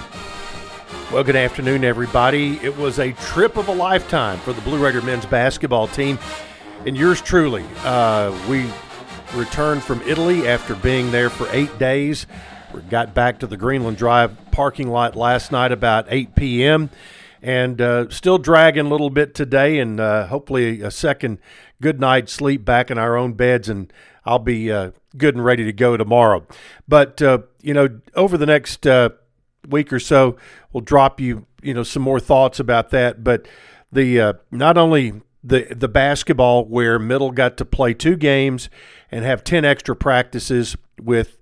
[1.13, 2.57] Well, good afternoon, everybody.
[2.57, 6.19] It was a trip of a lifetime for the Blue Raider men's basketball team,
[6.85, 7.63] and yours truly.
[7.85, 8.69] Uh, we
[9.33, 12.27] returned from Italy after being there for eight days.
[12.73, 16.89] We got back to the Greenland Drive parking lot last night about 8 p.m
[17.41, 21.39] and uh, still dragging a little bit today, and uh, hopefully a second
[21.81, 23.91] good night's sleep back in our own beds, and
[24.25, 26.45] I'll be uh, good and ready to go tomorrow.
[26.87, 29.09] But uh, you know, over the next uh,
[29.67, 30.37] week or so,
[30.71, 33.23] we'll drop you you know some more thoughts about that.
[33.23, 33.47] But
[33.91, 38.69] the uh, not only the the basketball where Middle got to play two games
[39.11, 41.37] and have ten extra practices with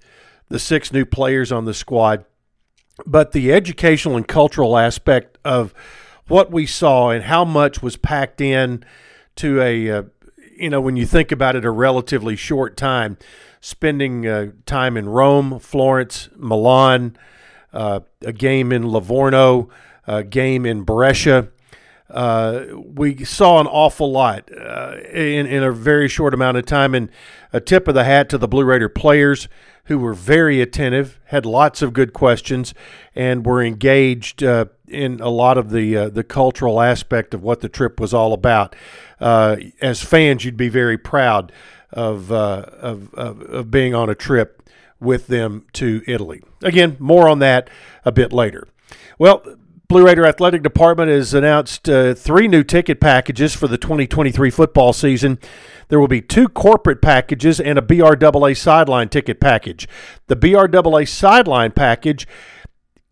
[0.49, 2.25] the six new players on the squad
[3.05, 5.73] but the educational and cultural aspect of
[6.27, 8.83] what we saw and how much was packed in
[9.35, 10.03] to a uh,
[10.57, 13.17] you know when you think about it a relatively short time
[13.65, 17.17] spending uh, time in Rome, Florence, Milan,
[17.73, 19.69] uh, a game in Livorno,
[20.05, 21.49] a game in Brescia.
[22.07, 26.93] Uh, we saw an awful lot uh, in, in a very short amount of time,
[26.93, 27.09] and
[27.51, 29.47] a tip of the hat to the Blue Raider players
[29.85, 32.73] who were very attentive, had lots of good questions,
[33.15, 37.61] and were engaged uh, in a lot of the uh, the cultural aspect of what
[37.61, 38.75] the trip was all about.
[39.19, 41.51] Uh, as fans, you'd be very proud
[41.91, 44.69] of, uh, of, of of being on a trip
[44.99, 46.41] with them to Italy.
[46.63, 47.69] Again, more on that
[48.03, 48.67] a bit later.
[49.17, 49.43] Well.
[49.87, 54.93] Blue Raider Athletic Department has announced uh, three new ticket packages for the 2023 football
[54.93, 55.37] season.
[55.89, 59.87] There will be two corporate packages and a BRAA sideline ticket package.
[60.25, 62.27] The BRAA sideline package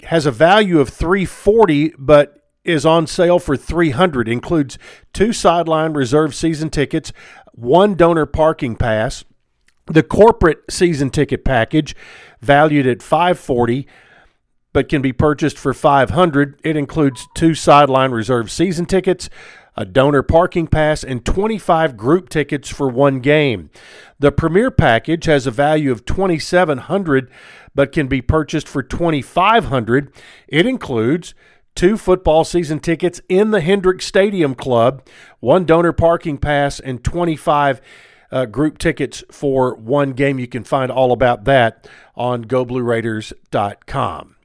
[0.05, 4.79] has a value of 340 but is on sale for 300 includes
[5.11, 7.13] two sideline reserve season tickets,
[7.51, 9.23] one donor parking pass.
[9.87, 11.93] The corporate season ticket package
[12.41, 13.85] valued at 540
[14.73, 16.59] but can be purchased for 500.
[16.63, 19.29] It includes two sideline reserve season tickets,
[19.77, 23.69] a donor parking pass, and 25 group tickets for one game.
[24.19, 27.29] The premier package has a value of 2700
[27.75, 30.13] but can be purchased for 2500.
[30.47, 31.33] It includes
[31.75, 35.07] two football season tickets in the Hendrick Stadium Club,
[35.39, 37.81] one donor parking pass, and 25
[38.31, 40.39] uh, group tickets for one game.
[40.39, 44.35] You can find all about that on GoBlueRaiders.com.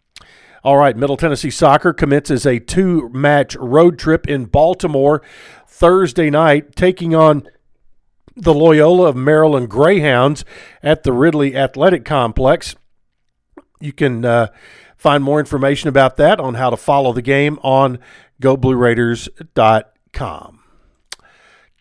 [0.65, 5.23] All right, Middle Tennessee Soccer commences a two match road trip in Baltimore
[5.67, 7.49] Thursday night, taking on
[8.35, 10.45] the Loyola of Maryland Greyhounds
[10.83, 12.75] at the Ridley Athletic Complex.
[13.81, 14.49] You can uh,
[14.97, 17.99] find more information about that on how to follow the game on
[18.43, 20.61] goblueraiders.com.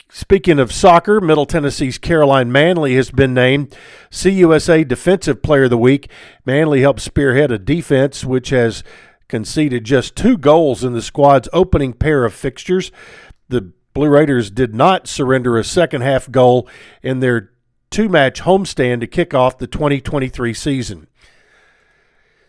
[0.10, 3.76] Speaking of soccer, Middle Tennessee's Caroline Manley has been named
[4.10, 6.10] CUSA Defensive Player of the Week.
[6.46, 8.84] Manley helped spearhead a defense which has
[9.28, 12.90] conceded just two goals in the squad's opening pair of fixtures.
[13.50, 16.70] The Blue Raiders did not surrender a second half goal
[17.04, 17.52] in their
[17.90, 21.08] two match homestand to kick off the 2023 season.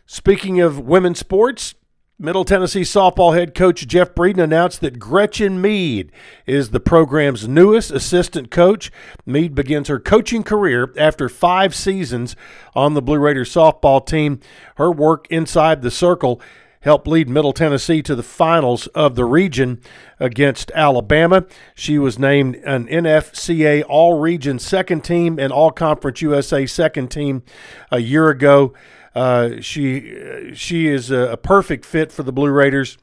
[0.07, 1.75] Speaking of women's sports,
[2.21, 6.11] Middle Tennessee softball head coach Jeff Breeden announced that Gretchen Mead
[6.47, 8.91] is the program's newest assistant coach.
[9.25, 12.35] Mead begins her coaching career after five seasons
[12.75, 14.41] on the Blue Raiders softball team.
[14.79, 16.43] Her work inside the circle
[16.81, 19.81] helped lead Middle Tennessee to the finals of the region
[20.19, 21.47] against Alabama.
[21.77, 27.45] She was named an NFCA All Region second team and All Conference USA second team
[27.93, 28.75] a year ago.
[29.19, 32.97] Uh, she she is a, perfect fit for the Blue Raiders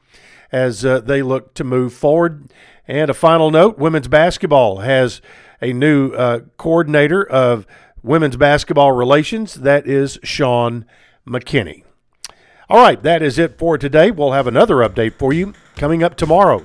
[0.50, 2.50] as uh, they look to move forward.
[2.88, 5.20] And a final note: women's basketball has
[5.60, 7.66] a new uh, coordinator of
[8.02, 9.56] women's basketball relations.
[9.56, 10.86] That is Sean
[11.28, 11.84] McKinney.
[12.70, 14.10] All right, that is it for today.
[14.10, 16.64] We'll have another update for you coming up tomorrow.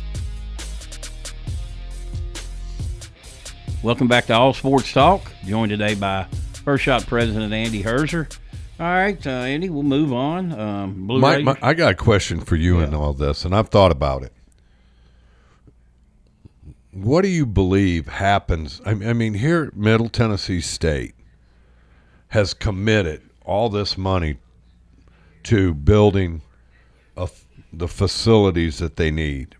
[3.82, 5.20] Welcome back to All Sports Talk.
[5.44, 6.24] Joined today by
[6.64, 8.34] First Shot President Andy Herzer.
[8.80, 10.58] All right, uh, Andy, we'll move on.
[10.58, 12.86] Um, Blue my, my, I got a question for you Yeah.
[12.86, 14.32] in all this, and I've thought about it.
[16.96, 18.80] What do you believe happens?
[18.86, 21.14] I, I mean, here, Middle Tennessee State
[22.28, 24.38] has committed all this money
[25.44, 26.40] to building
[27.16, 27.28] a
[27.70, 29.56] the facilities that they need.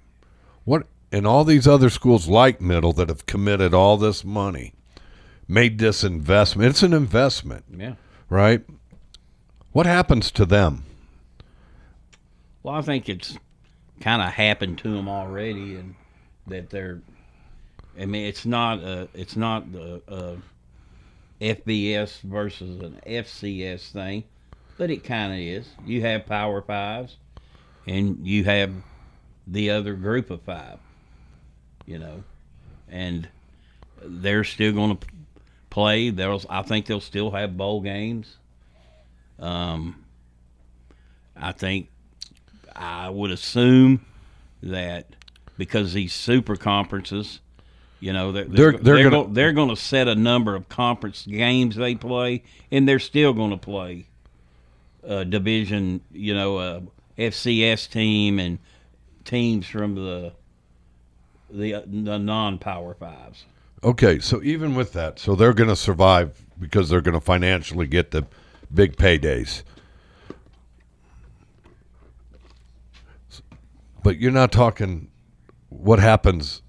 [0.65, 4.73] What and all these other schools like Middle that have committed all this money,
[5.47, 6.71] made this investment.
[6.71, 7.95] It's an investment, Yeah.
[8.31, 8.65] right?
[9.73, 10.85] What happens to them?
[12.63, 13.37] Well, I think it's
[14.01, 15.97] kind of happened to them already, and
[16.47, 17.03] that they're.
[17.99, 20.37] I mean, it's not a, it's not the uh,
[21.41, 24.25] FBS versus an FCS thing,
[24.77, 25.69] but it kind of is.
[25.85, 27.17] You have Power Fives,
[27.87, 28.73] and you have
[29.47, 30.79] the other group of five.
[31.87, 32.25] You know,
[32.89, 33.29] and
[34.03, 35.07] they're still going to
[35.71, 36.11] play.
[36.11, 38.37] There's, I think they'll still have bowl games.
[39.39, 40.05] Um,
[41.37, 41.89] I think
[42.75, 44.05] I would assume
[44.63, 45.07] that
[45.59, 47.41] because these super conferences,
[48.01, 50.69] you know, they're They're- they're they're gonna- go- they're going to set a number of
[50.69, 54.07] conference games they play, and they're still going to play
[55.03, 56.83] a division, you know, a
[57.19, 58.59] FCS team and
[59.25, 60.33] teams from the
[61.49, 63.45] the, the non-power fives.
[63.85, 67.87] Okay, so even with that, so they're going to survive because they're going to financially
[67.87, 68.27] get the
[68.75, 69.63] big paydays.
[74.03, 75.09] But you're not talking
[75.69, 76.63] what happens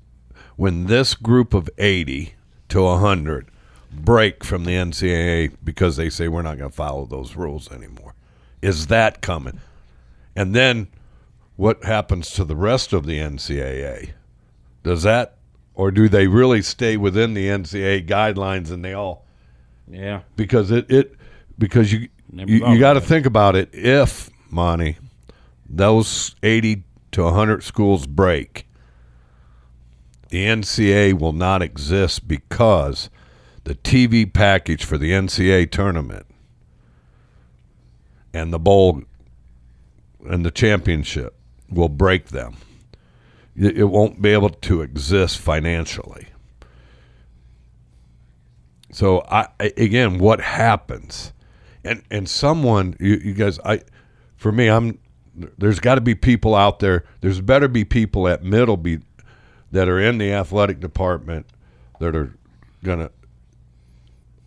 [0.57, 2.33] when this group of 80
[2.69, 3.47] to 100
[3.91, 8.13] break from the NCAA because they say we're not going to follow those rules anymore.
[8.61, 9.61] Is that coming?
[10.35, 10.87] And then
[11.55, 14.11] what happens to the rest of the NCAA?
[14.83, 15.37] Does that,
[15.73, 19.25] or do they really stay within the NCAA guidelines and they all?
[19.87, 20.21] Yeah.
[20.35, 21.15] Because it, it
[21.57, 23.69] because you Never you, you got to think about it.
[23.73, 24.97] If Monty,
[25.69, 28.66] those eighty to hundred schools break,
[30.29, 33.09] the NCAA will not exist because
[33.63, 36.25] the TV package for the NCAA tournament
[38.33, 39.03] and the bowl
[40.25, 41.35] and the championship
[41.69, 42.57] will break them.
[43.55, 46.27] It won't be able to exist financially.
[48.91, 51.33] So I- again, what happens?
[51.83, 53.81] And and someone you, you guys I
[54.35, 54.99] for me I'm
[55.57, 57.03] there's got to be people out there.
[57.21, 59.01] There's better be people at Middleby
[59.71, 61.45] that are in the athletic department
[61.99, 62.35] that are
[62.83, 63.11] gonna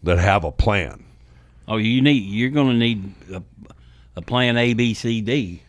[0.03, 1.05] that have a plan.
[1.71, 3.43] Oh, you need you're going to need a,
[4.17, 5.63] a plan A, B, C, D.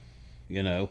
[0.50, 0.90] You know.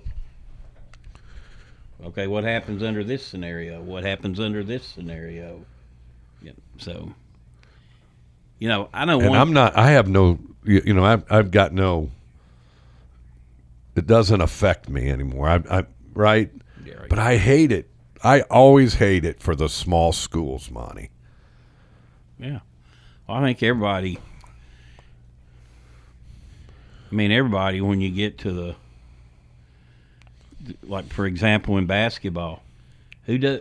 [2.04, 3.82] Okay, what happens under this scenario?
[3.82, 5.66] What happens under this scenario?
[6.40, 7.12] Yeah, so,
[8.58, 9.40] you know, I don't and want.
[9.40, 9.76] I'm not.
[9.76, 10.38] I have no.
[10.64, 12.10] You, you know, I've I've got no.
[13.96, 15.48] It doesn't affect me anymore.
[15.48, 15.84] I, I
[16.14, 16.50] right.
[17.08, 17.89] But I hate it.
[18.22, 21.10] I always hate it for the small schools, Monty.
[22.38, 22.60] Yeah.
[23.26, 24.18] Well, I think everybody.
[27.10, 28.76] I mean, everybody, when you get to the.
[30.82, 32.62] Like, for example, in basketball,
[33.24, 33.60] who does.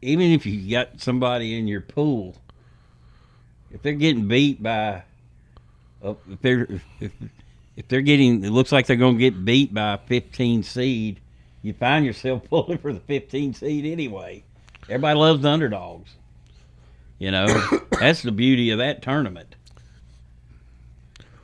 [0.00, 2.36] Even if you got somebody in your pool,
[3.70, 5.02] if they're getting beat by.
[6.02, 6.66] uh, If they're.
[7.00, 7.12] If,
[7.76, 8.42] if they're getting.
[8.44, 11.20] It looks like they're going to get beat by a 15 seed,
[11.62, 14.44] you find yourself pulling for the 15 seed anyway.
[14.88, 16.10] Everybody loves the underdogs.
[17.18, 17.46] You know,
[18.00, 19.54] that's the beauty of that tournament.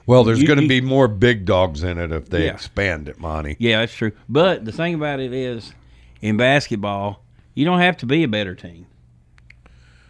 [0.07, 2.53] Well, there's going to be more big dogs in it if they Yeah.
[2.53, 3.57] expand it, Monty.
[3.59, 4.13] Yeah, that's true.
[4.29, 5.73] But the thing about it is,
[6.21, 7.23] in basketball,
[7.55, 8.87] you don't have to be a better team.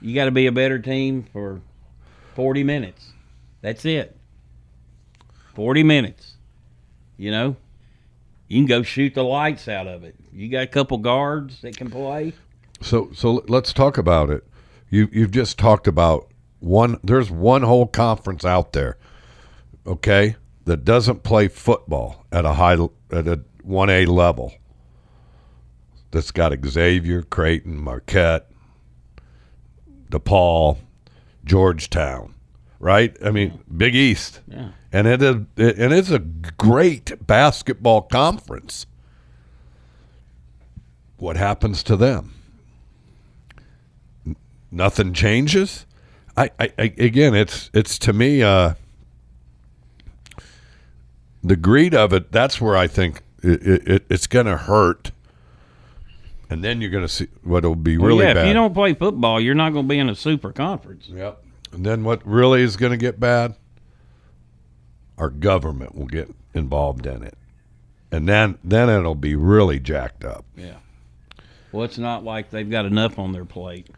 [0.00, 1.60] You got to be a better team for
[2.34, 3.12] 40 minutes.
[3.62, 4.16] That's it.
[5.54, 6.34] 40 minutes.
[7.16, 7.56] You know,
[8.48, 10.14] you can go shoot the lights out of it.
[10.32, 12.32] You got a couple guards that can play.
[12.80, 14.44] So so let's talk about it.
[14.90, 16.28] You you've just talked about
[16.60, 16.98] one.
[17.02, 18.96] There's one whole conference out there,
[19.86, 22.74] okay, that doesn't play football at a high
[23.10, 24.52] at a one A level.
[26.10, 28.48] That's got Xavier, Creighton, Marquette,
[30.10, 30.78] DePaul,
[31.44, 32.34] Georgetown,
[32.78, 33.16] right?
[33.24, 34.70] I mean, Big East, Yeah.
[34.94, 38.86] And it is and it's a great basketball conference.
[41.16, 42.34] What happens to them?
[44.74, 45.86] nothing changes.
[46.36, 48.74] I, I, I again, it's it's to me uh,
[51.42, 52.32] the greed of it.
[52.32, 55.12] That's where I think it, it, it's going to hurt,
[56.50, 58.42] and then you're going to see what will be Well, really yeah, bad.
[58.44, 61.08] if you don't play football, you're not going to be in a super conference.
[61.08, 61.42] Yep.
[61.72, 63.54] And then what really is going to get bad?
[65.18, 67.36] Our government will get involved in it,
[68.10, 70.44] and then then it'll be really jacked up.
[70.56, 70.76] Yeah.
[71.72, 73.88] Well, it's not like they've got enough on their plate.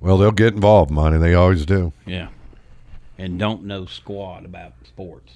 [0.00, 1.18] Well, they'll get involved, money.
[1.18, 1.92] They always do.
[2.06, 2.28] Yeah.
[3.18, 5.34] And don't know squat about sports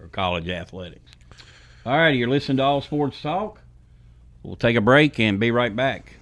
[0.00, 1.12] or college athletics.
[1.84, 3.60] All right, you're listening to All Sports Talk.
[4.42, 6.14] We'll take a break and be right back.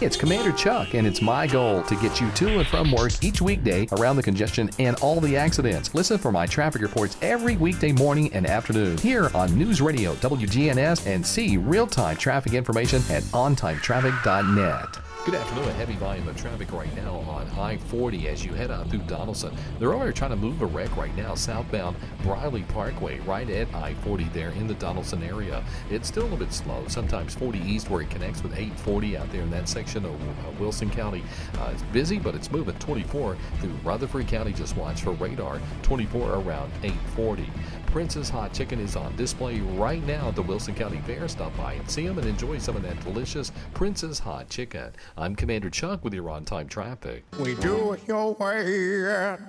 [0.00, 3.42] It's Commander Chuck, and it's my goal to get you to and from work each
[3.42, 5.92] weekday around the congestion and all the accidents.
[5.92, 11.04] Listen for my traffic reports every weekday morning and afternoon here on News Radio WGNS
[11.08, 15.07] and see real time traffic information at ontimetraffic.net.
[15.28, 15.68] Good afternoon.
[15.68, 19.00] A heavy volume of traffic right now on I 40 as you head out through
[19.00, 19.54] Donelson.
[19.78, 23.92] They're already trying to move a wreck right now southbound Briley Parkway, right at I
[23.92, 25.62] 40 there in the Donelson area.
[25.90, 26.82] It's still a little bit slow.
[26.88, 30.50] Sometimes 40 east where it connects with 840 out there in that section of uh,
[30.58, 31.22] Wilson County.
[31.58, 34.54] Uh, it's busy, but it's moving 24 through Rutherford County.
[34.54, 37.50] Just watch for radar 24 around 840.
[37.90, 41.26] Prince's Hot Chicken is on display right now at the Wilson County Fair.
[41.26, 44.92] Stop by and see them and enjoy some of that delicious Prince's Hot Chicken.
[45.16, 47.24] I'm Commander Chuck with your on time traffic.
[47.40, 49.40] We do it your way at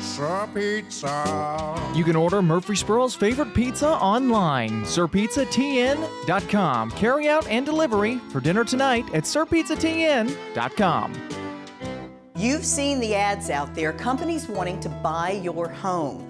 [0.00, 1.92] Sir Pizza.
[1.94, 6.90] You can order Murfreesboro's favorite pizza online, sirpizzatn.com.
[6.92, 11.12] Carry out and delivery for dinner tonight at sirpizzatn.com.
[12.36, 16.29] You've seen the ads out there, companies wanting to buy your home.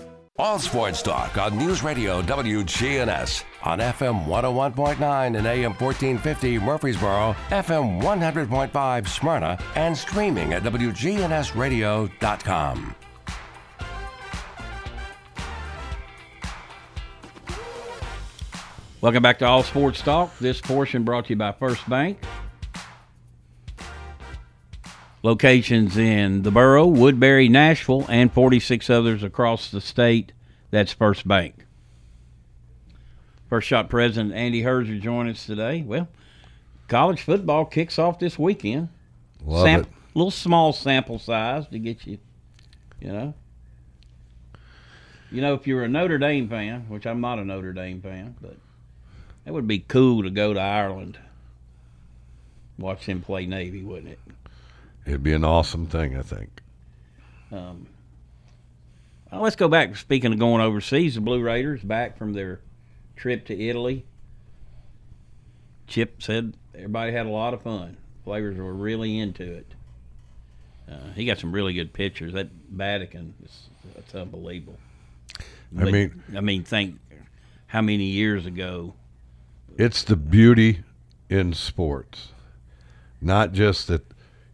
[0.41, 8.01] All sports talk on News Radio WGNS on FM 101.9 and AM 1450 Murfreesboro, FM
[8.01, 12.95] 100.5 Smyrna, and streaming at WGNSradio.com.
[19.01, 20.35] Welcome back to All Sports Talk.
[20.39, 22.17] This portion brought to you by First Bank.
[25.23, 30.31] Locations in the borough, Woodbury, Nashville, and 46 others across the state.
[30.71, 31.65] That's First Bank.
[33.47, 35.83] First Shot President Andy Herzer join us today.
[35.85, 36.07] Well,
[36.87, 38.89] college football kicks off this weekend.
[39.45, 39.87] Love it.
[40.13, 42.17] Little small sample size to get you,
[42.99, 43.33] you know.
[45.31, 48.35] You know, if you're a Notre Dame fan, which I'm not a Notre Dame fan,
[48.41, 48.57] but
[49.45, 51.17] that would be cool to go to Ireland,
[52.77, 54.19] watch them play Navy, wouldn't it?
[55.11, 56.61] It'd be an awesome thing, I think.
[57.51, 57.85] Um,
[59.29, 59.97] well, let's go back.
[59.97, 62.61] Speaking of going overseas, the Blue Raiders back from their
[63.17, 64.05] trip to Italy.
[65.85, 67.97] Chip said everybody had a lot of fun.
[68.23, 69.73] Players were really into it.
[70.89, 72.31] Uh, he got some really good pictures.
[72.31, 74.77] That Vatican, is, that's unbelievable.
[75.37, 75.43] I
[75.73, 76.99] But, mean- I mean, think
[77.67, 78.93] how many years ago
[79.77, 80.83] It's the beauty
[81.29, 82.29] in sports.
[83.19, 84.05] Not just that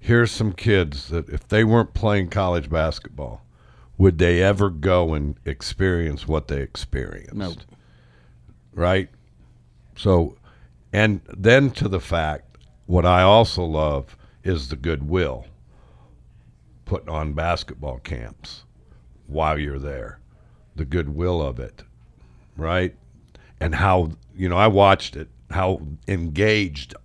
[0.07, 3.41] here's some kids that if they weren't playing college basketball,
[3.97, 7.35] would they ever go and experience what they experienced?
[7.35, 7.53] No.
[8.73, 9.09] Right?
[9.97, 10.37] So
[10.93, 15.45] and then to the fact what I also love is the goodwill
[16.85, 18.63] put on basketball camps
[19.25, 20.19] while you're there.
[20.77, 21.83] The goodwill of it.
[22.55, 22.95] Right?
[23.59, 26.95] And how you know, I watched it, how engaged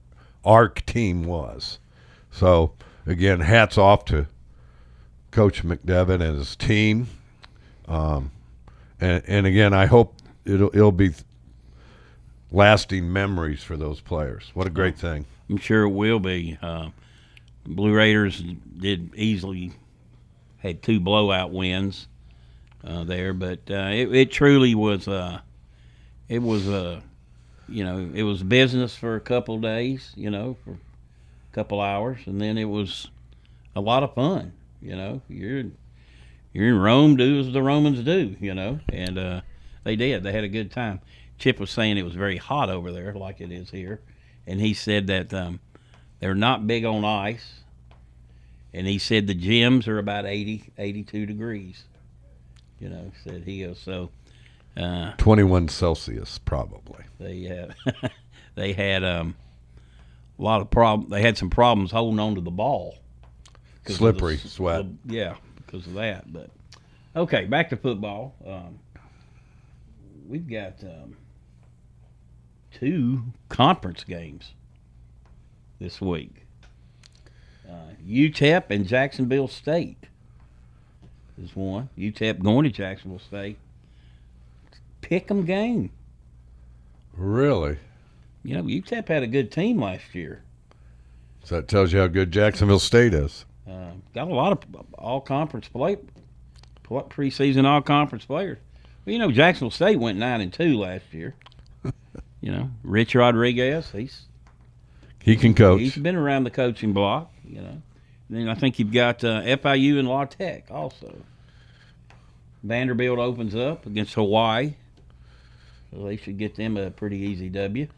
[0.44, 1.80] our team was.
[2.30, 2.74] So
[3.07, 4.26] again, hats off to
[5.30, 7.09] Coach McDevitt and his team.
[7.88, 8.30] Um,
[9.00, 11.11] and, and again, I hope it'll it'll be
[12.50, 14.50] lasting memories for those players.
[14.55, 15.26] What a great thing!
[15.48, 16.59] I'm sure it will be.
[16.62, 16.90] Uh,
[17.64, 19.72] Blue Raiders did easily
[20.59, 22.07] had two blowout wins
[22.84, 25.09] uh, there, but uh, it, it truly was.
[25.09, 25.40] Uh,
[26.28, 27.00] it was uh,
[27.68, 30.91] you know, it was business for a couple days, you know, for a
[31.53, 33.09] couple hours, and then it was
[33.76, 34.53] a lot of fun.
[34.80, 35.64] You know, you're
[36.53, 39.40] you're in Rome, do as the Romans do, you know, and uh,
[39.84, 40.22] they did.
[40.22, 41.00] They had a good time.
[41.38, 44.00] Chip was saying it was very hot over there, like it is here,
[44.46, 45.61] and he said that um,
[46.20, 47.61] they're not big on ice,
[48.72, 51.84] and he said the gyms are about 80, 82 degrees.
[52.78, 54.11] You know, said he goes so.
[54.76, 57.05] Uh, Twenty-one Celsius, probably.
[57.20, 57.74] they had
[58.55, 59.36] they had um,
[60.39, 61.09] a lot of problem.
[61.11, 62.97] They had some problems holding on to the ball.
[63.85, 64.87] the Slippery s- sweat.
[65.07, 66.33] the- yeah, because of that.
[66.33, 66.51] But
[67.16, 68.35] okay, back to football.
[68.47, 68.78] Um,
[70.28, 71.16] we've got um,
[72.72, 74.53] two conference games
[75.78, 76.47] this week.
[77.68, 77.74] Uh,
[78.07, 79.99] UTEP and Jacksonville State
[81.43, 81.89] is one.
[81.97, 83.57] UTEP going to Jacksonville State.
[85.01, 85.91] Pick 'em game.
[87.16, 87.78] Really?
[88.45, 90.43] You know, UTEP had a good team last year.
[91.45, 93.45] So that tells you how good Jacksonville State is.
[93.68, 95.97] Uh, got a lot of all conference play,
[96.82, 98.59] pl- preseason all conference players.
[99.05, 101.34] Well, you know, Jacksonville State went nine and two last year.
[102.40, 104.22] you know, Rich Rodriguez, he's
[105.22, 105.80] He can coach.
[105.80, 107.32] he's been around the coaching block.
[107.45, 107.82] You know, and
[108.38, 111.16] then I think you've got uh, FIU and La Tech also.
[112.62, 114.74] Vanderbilt opens up against Hawaii,
[115.90, 117.88] so they should get them a pretty easy W.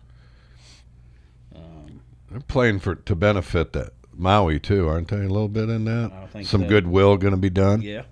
[2.35, 5.19] They're playing for to benefit that Maui too, aren't they?
[5.19, 6.11] A little bit in that.
[6.13, 6.69] I think Some so.
[6.69, 7.81] goodwill going to be done.
[7.81, 8.03] Yeah.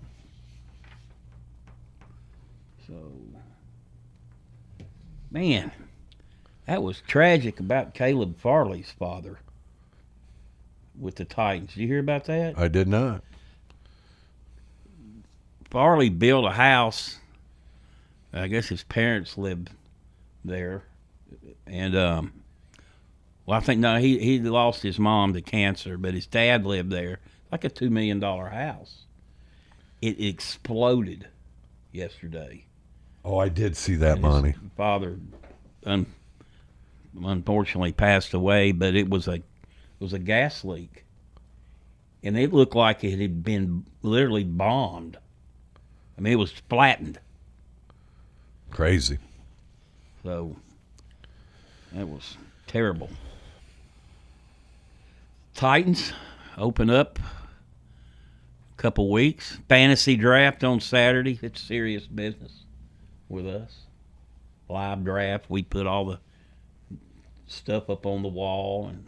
[2.87, 2.95] So,
[5.29, 5.73] man,
[6.67, 9.41] that was tragic about Caleb Farley's father
[10.97, 11.75] with the Titans.
[11.75, 12.57] Did you hear about that?
[12.57, 13.25] I did not.
[15.69, 17.19] Farley built a house.
[18.33, 19.71] I guess his parents lived
[20.45, 20.85] there,
[21.67, 22.42] and um,
[23.47, 26.91] well, I think no, he he lost his mom to cancer, but his dad lived
[26.91, 27.19] there,
[27.51, 29.03] like a two million dollar house.
[30.01, 31.29] It exploded
[31.93, 32.67] yesterday.
[33.25, 34.55] Oh, I did see that, And Monty.
[34.77, 35.19] Father,
[35.85, 36.07] un,
[37.25, 39.45] unfortunately, passed away, but it was a it
[40.01, 41.05] was a gas leak,
[42.23, 45.17] and it looked like it had been literally bombed.
[46.17, 47.19] I mean, it was flattened.
[48.71, 49.19] Crazy.
[50.23, 50.57] So
[51.93, 52.37] that was
[52.67, 53.11] terrible.
[55.55, 56.13] Titans
[56.57, 59.59] open up a couple weeks.
[59.69, 61.39] Fantasy draft on Saturday.
[61.43, 62.53] It's serious business
[63.29, 63.73] with us.
[64.69, 65.47] Live draft.
[65.49, 66.19] We put all the
[67.47, 69.07] stuff up on the wall and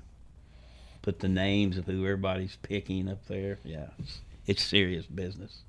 [1.02, 3.58] put the names of who everybody's picking up there.
[3.64, 5.62] Yeah, it's, it's serious business.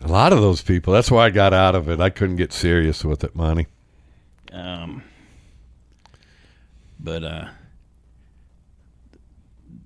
[0.00, 0.92] A lot of those people.
[0.92, 2.00] That's why I got out of it.
[2.00, 3.66] I couldn't get serious with it, Monty.
[4.52, 5.04] Um,
[6.98, 7.48] but uh,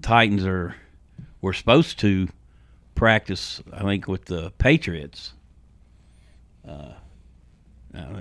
[0.02, 0.74] Titans are
[1.40, 2.28] we're supposed to
[2.94, 3.62] practice.
[3.72, 5.32] I think with the Patriots.
[6.66, 6.92] Uh,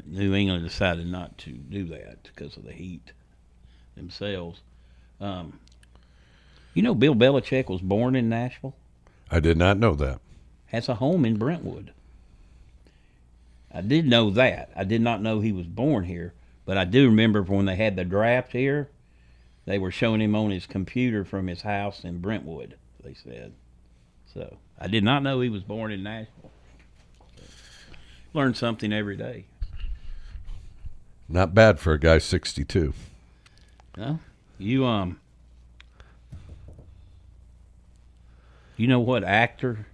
[0.05, 3.11] New England decided not to do that because of the heat
[3.95, 4.61] themselves.
[5.19, 5.59] Um,
[6.73, 8.75] you know, Bill Belichick was born in Nashville.
[9.31, 10.19] I did not know that.
[10.67, 11.91] Has a home in Brentwood.
[13.73, 14.71] I did know that.
[14.75, 16.33] I did not know he was born here,
[16.65, 18.89] but I do remember when they had the draft here,
[19.65, 22.75] they were showing him on his computer from his house in Brentwood.
[23.03, 23.53] They said,
[24.31, 26.51] so I did not know he was born in Nashville.
[28.33, 29.45] Learn something every day.
[31.27, 32.93] Not bad for a guy 62.
[33.97, 34.19] No,
[34.59, 35.19] you um,
[38.77, 39.87] you know what actor?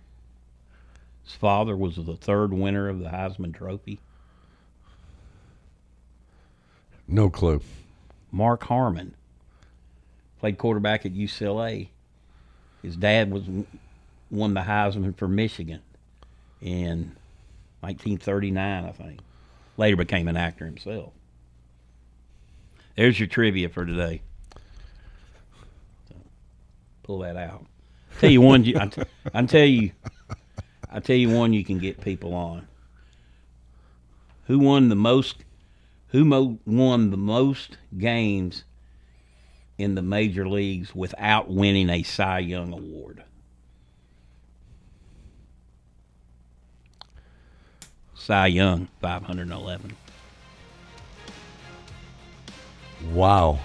[1.24, 4.00] His father was the third winner of the Heisman Trophy.
[7.08, 7.62] No clue.
[8.32, 9.14] Mark Harmon
[10.42, 11.90] played quarterback at UCLA.
[12.82, 13.44] His dad was
[14.32, 15.82] won the Heisman for Michigan
[16.60, 17.16] in
[17.82, 19.20] 1939, I think.
[19.78, 21.14] Later became an actor himself.
[22.98, 24.24] There's your trivia for today.
[26.10, 26.16] So,
[27.04, 27.64] pull that out.
[28.18, 28.62] I Tell you one.
[28.76, 29.92] I, t- I tell you.
[30.92, 31.54] I tell you one.
[31.54, 32.68] You can get people on.
[34.48, 35.38] Who won the most?
[36.08, 38.64] Who mo- won the most games
[39.82, 43.24] in the major leagues without winning a Cy Young award?
[48.14, 49.96] Cy Young, 511.
[53.12, 53.60] Wow.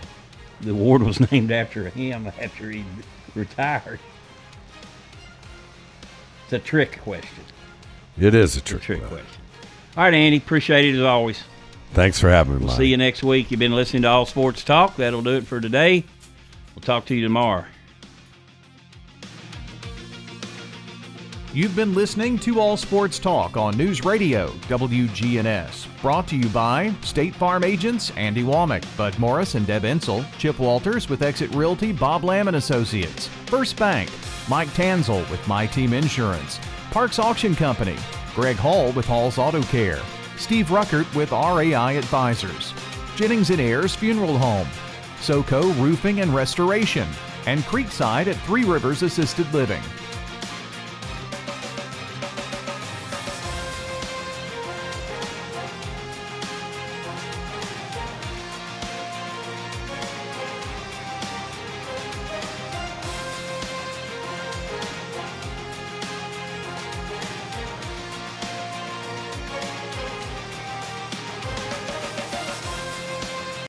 [0.63, 2.85] The award was named after him after he
[3.35, 4.01] retired.
[6.45, 7.45] It's a trick question.
[8.19, 8.83] It is a It's a trick.
[8.83, 9.43] trick question.
[9.97, 10.39] All right, Andy.
[10.39, 11.43] Appreciate it as always.
[11.93, 12.59] Thanks for having me.
[12.61, 12.79] We'll Lonnie.
[12.85, 13.51] see you next week.
[13.51, 14.97] You've been listening to All Sports Talk.
[14.97, 16.05] That'll do it for today.
[16.75, 17.65] We'll talk to you tomorrow.
[21.55, 25.87] You've been listening to All Sports Talk on News Radio WGNS.
[26.03, 30.59] Brought to you by State Farm agents Andy Womack, Bud Morris and Deb Ensel, Chip
[30.59, 34.11] Walters with Exit Realty, Bob Lamb and Associates, First Bank,
[34.51, 36.61] Mike Tanzel with My Team Insurance,
[36.91, 37.97] Parks Auction Company,
[38.35, 40.03] Greg Hall with Hall's Auto Care,
[40.37, 42.75] Steve Ruckert with RAI Advisors,
[43.17, 44.69] Jennings and Ayers Funeral Home,
[45.21, 47.09] SoCo Roofing and Restoration,
[47.47, 49.83] and Creekside at Three Rivers Assisted Living.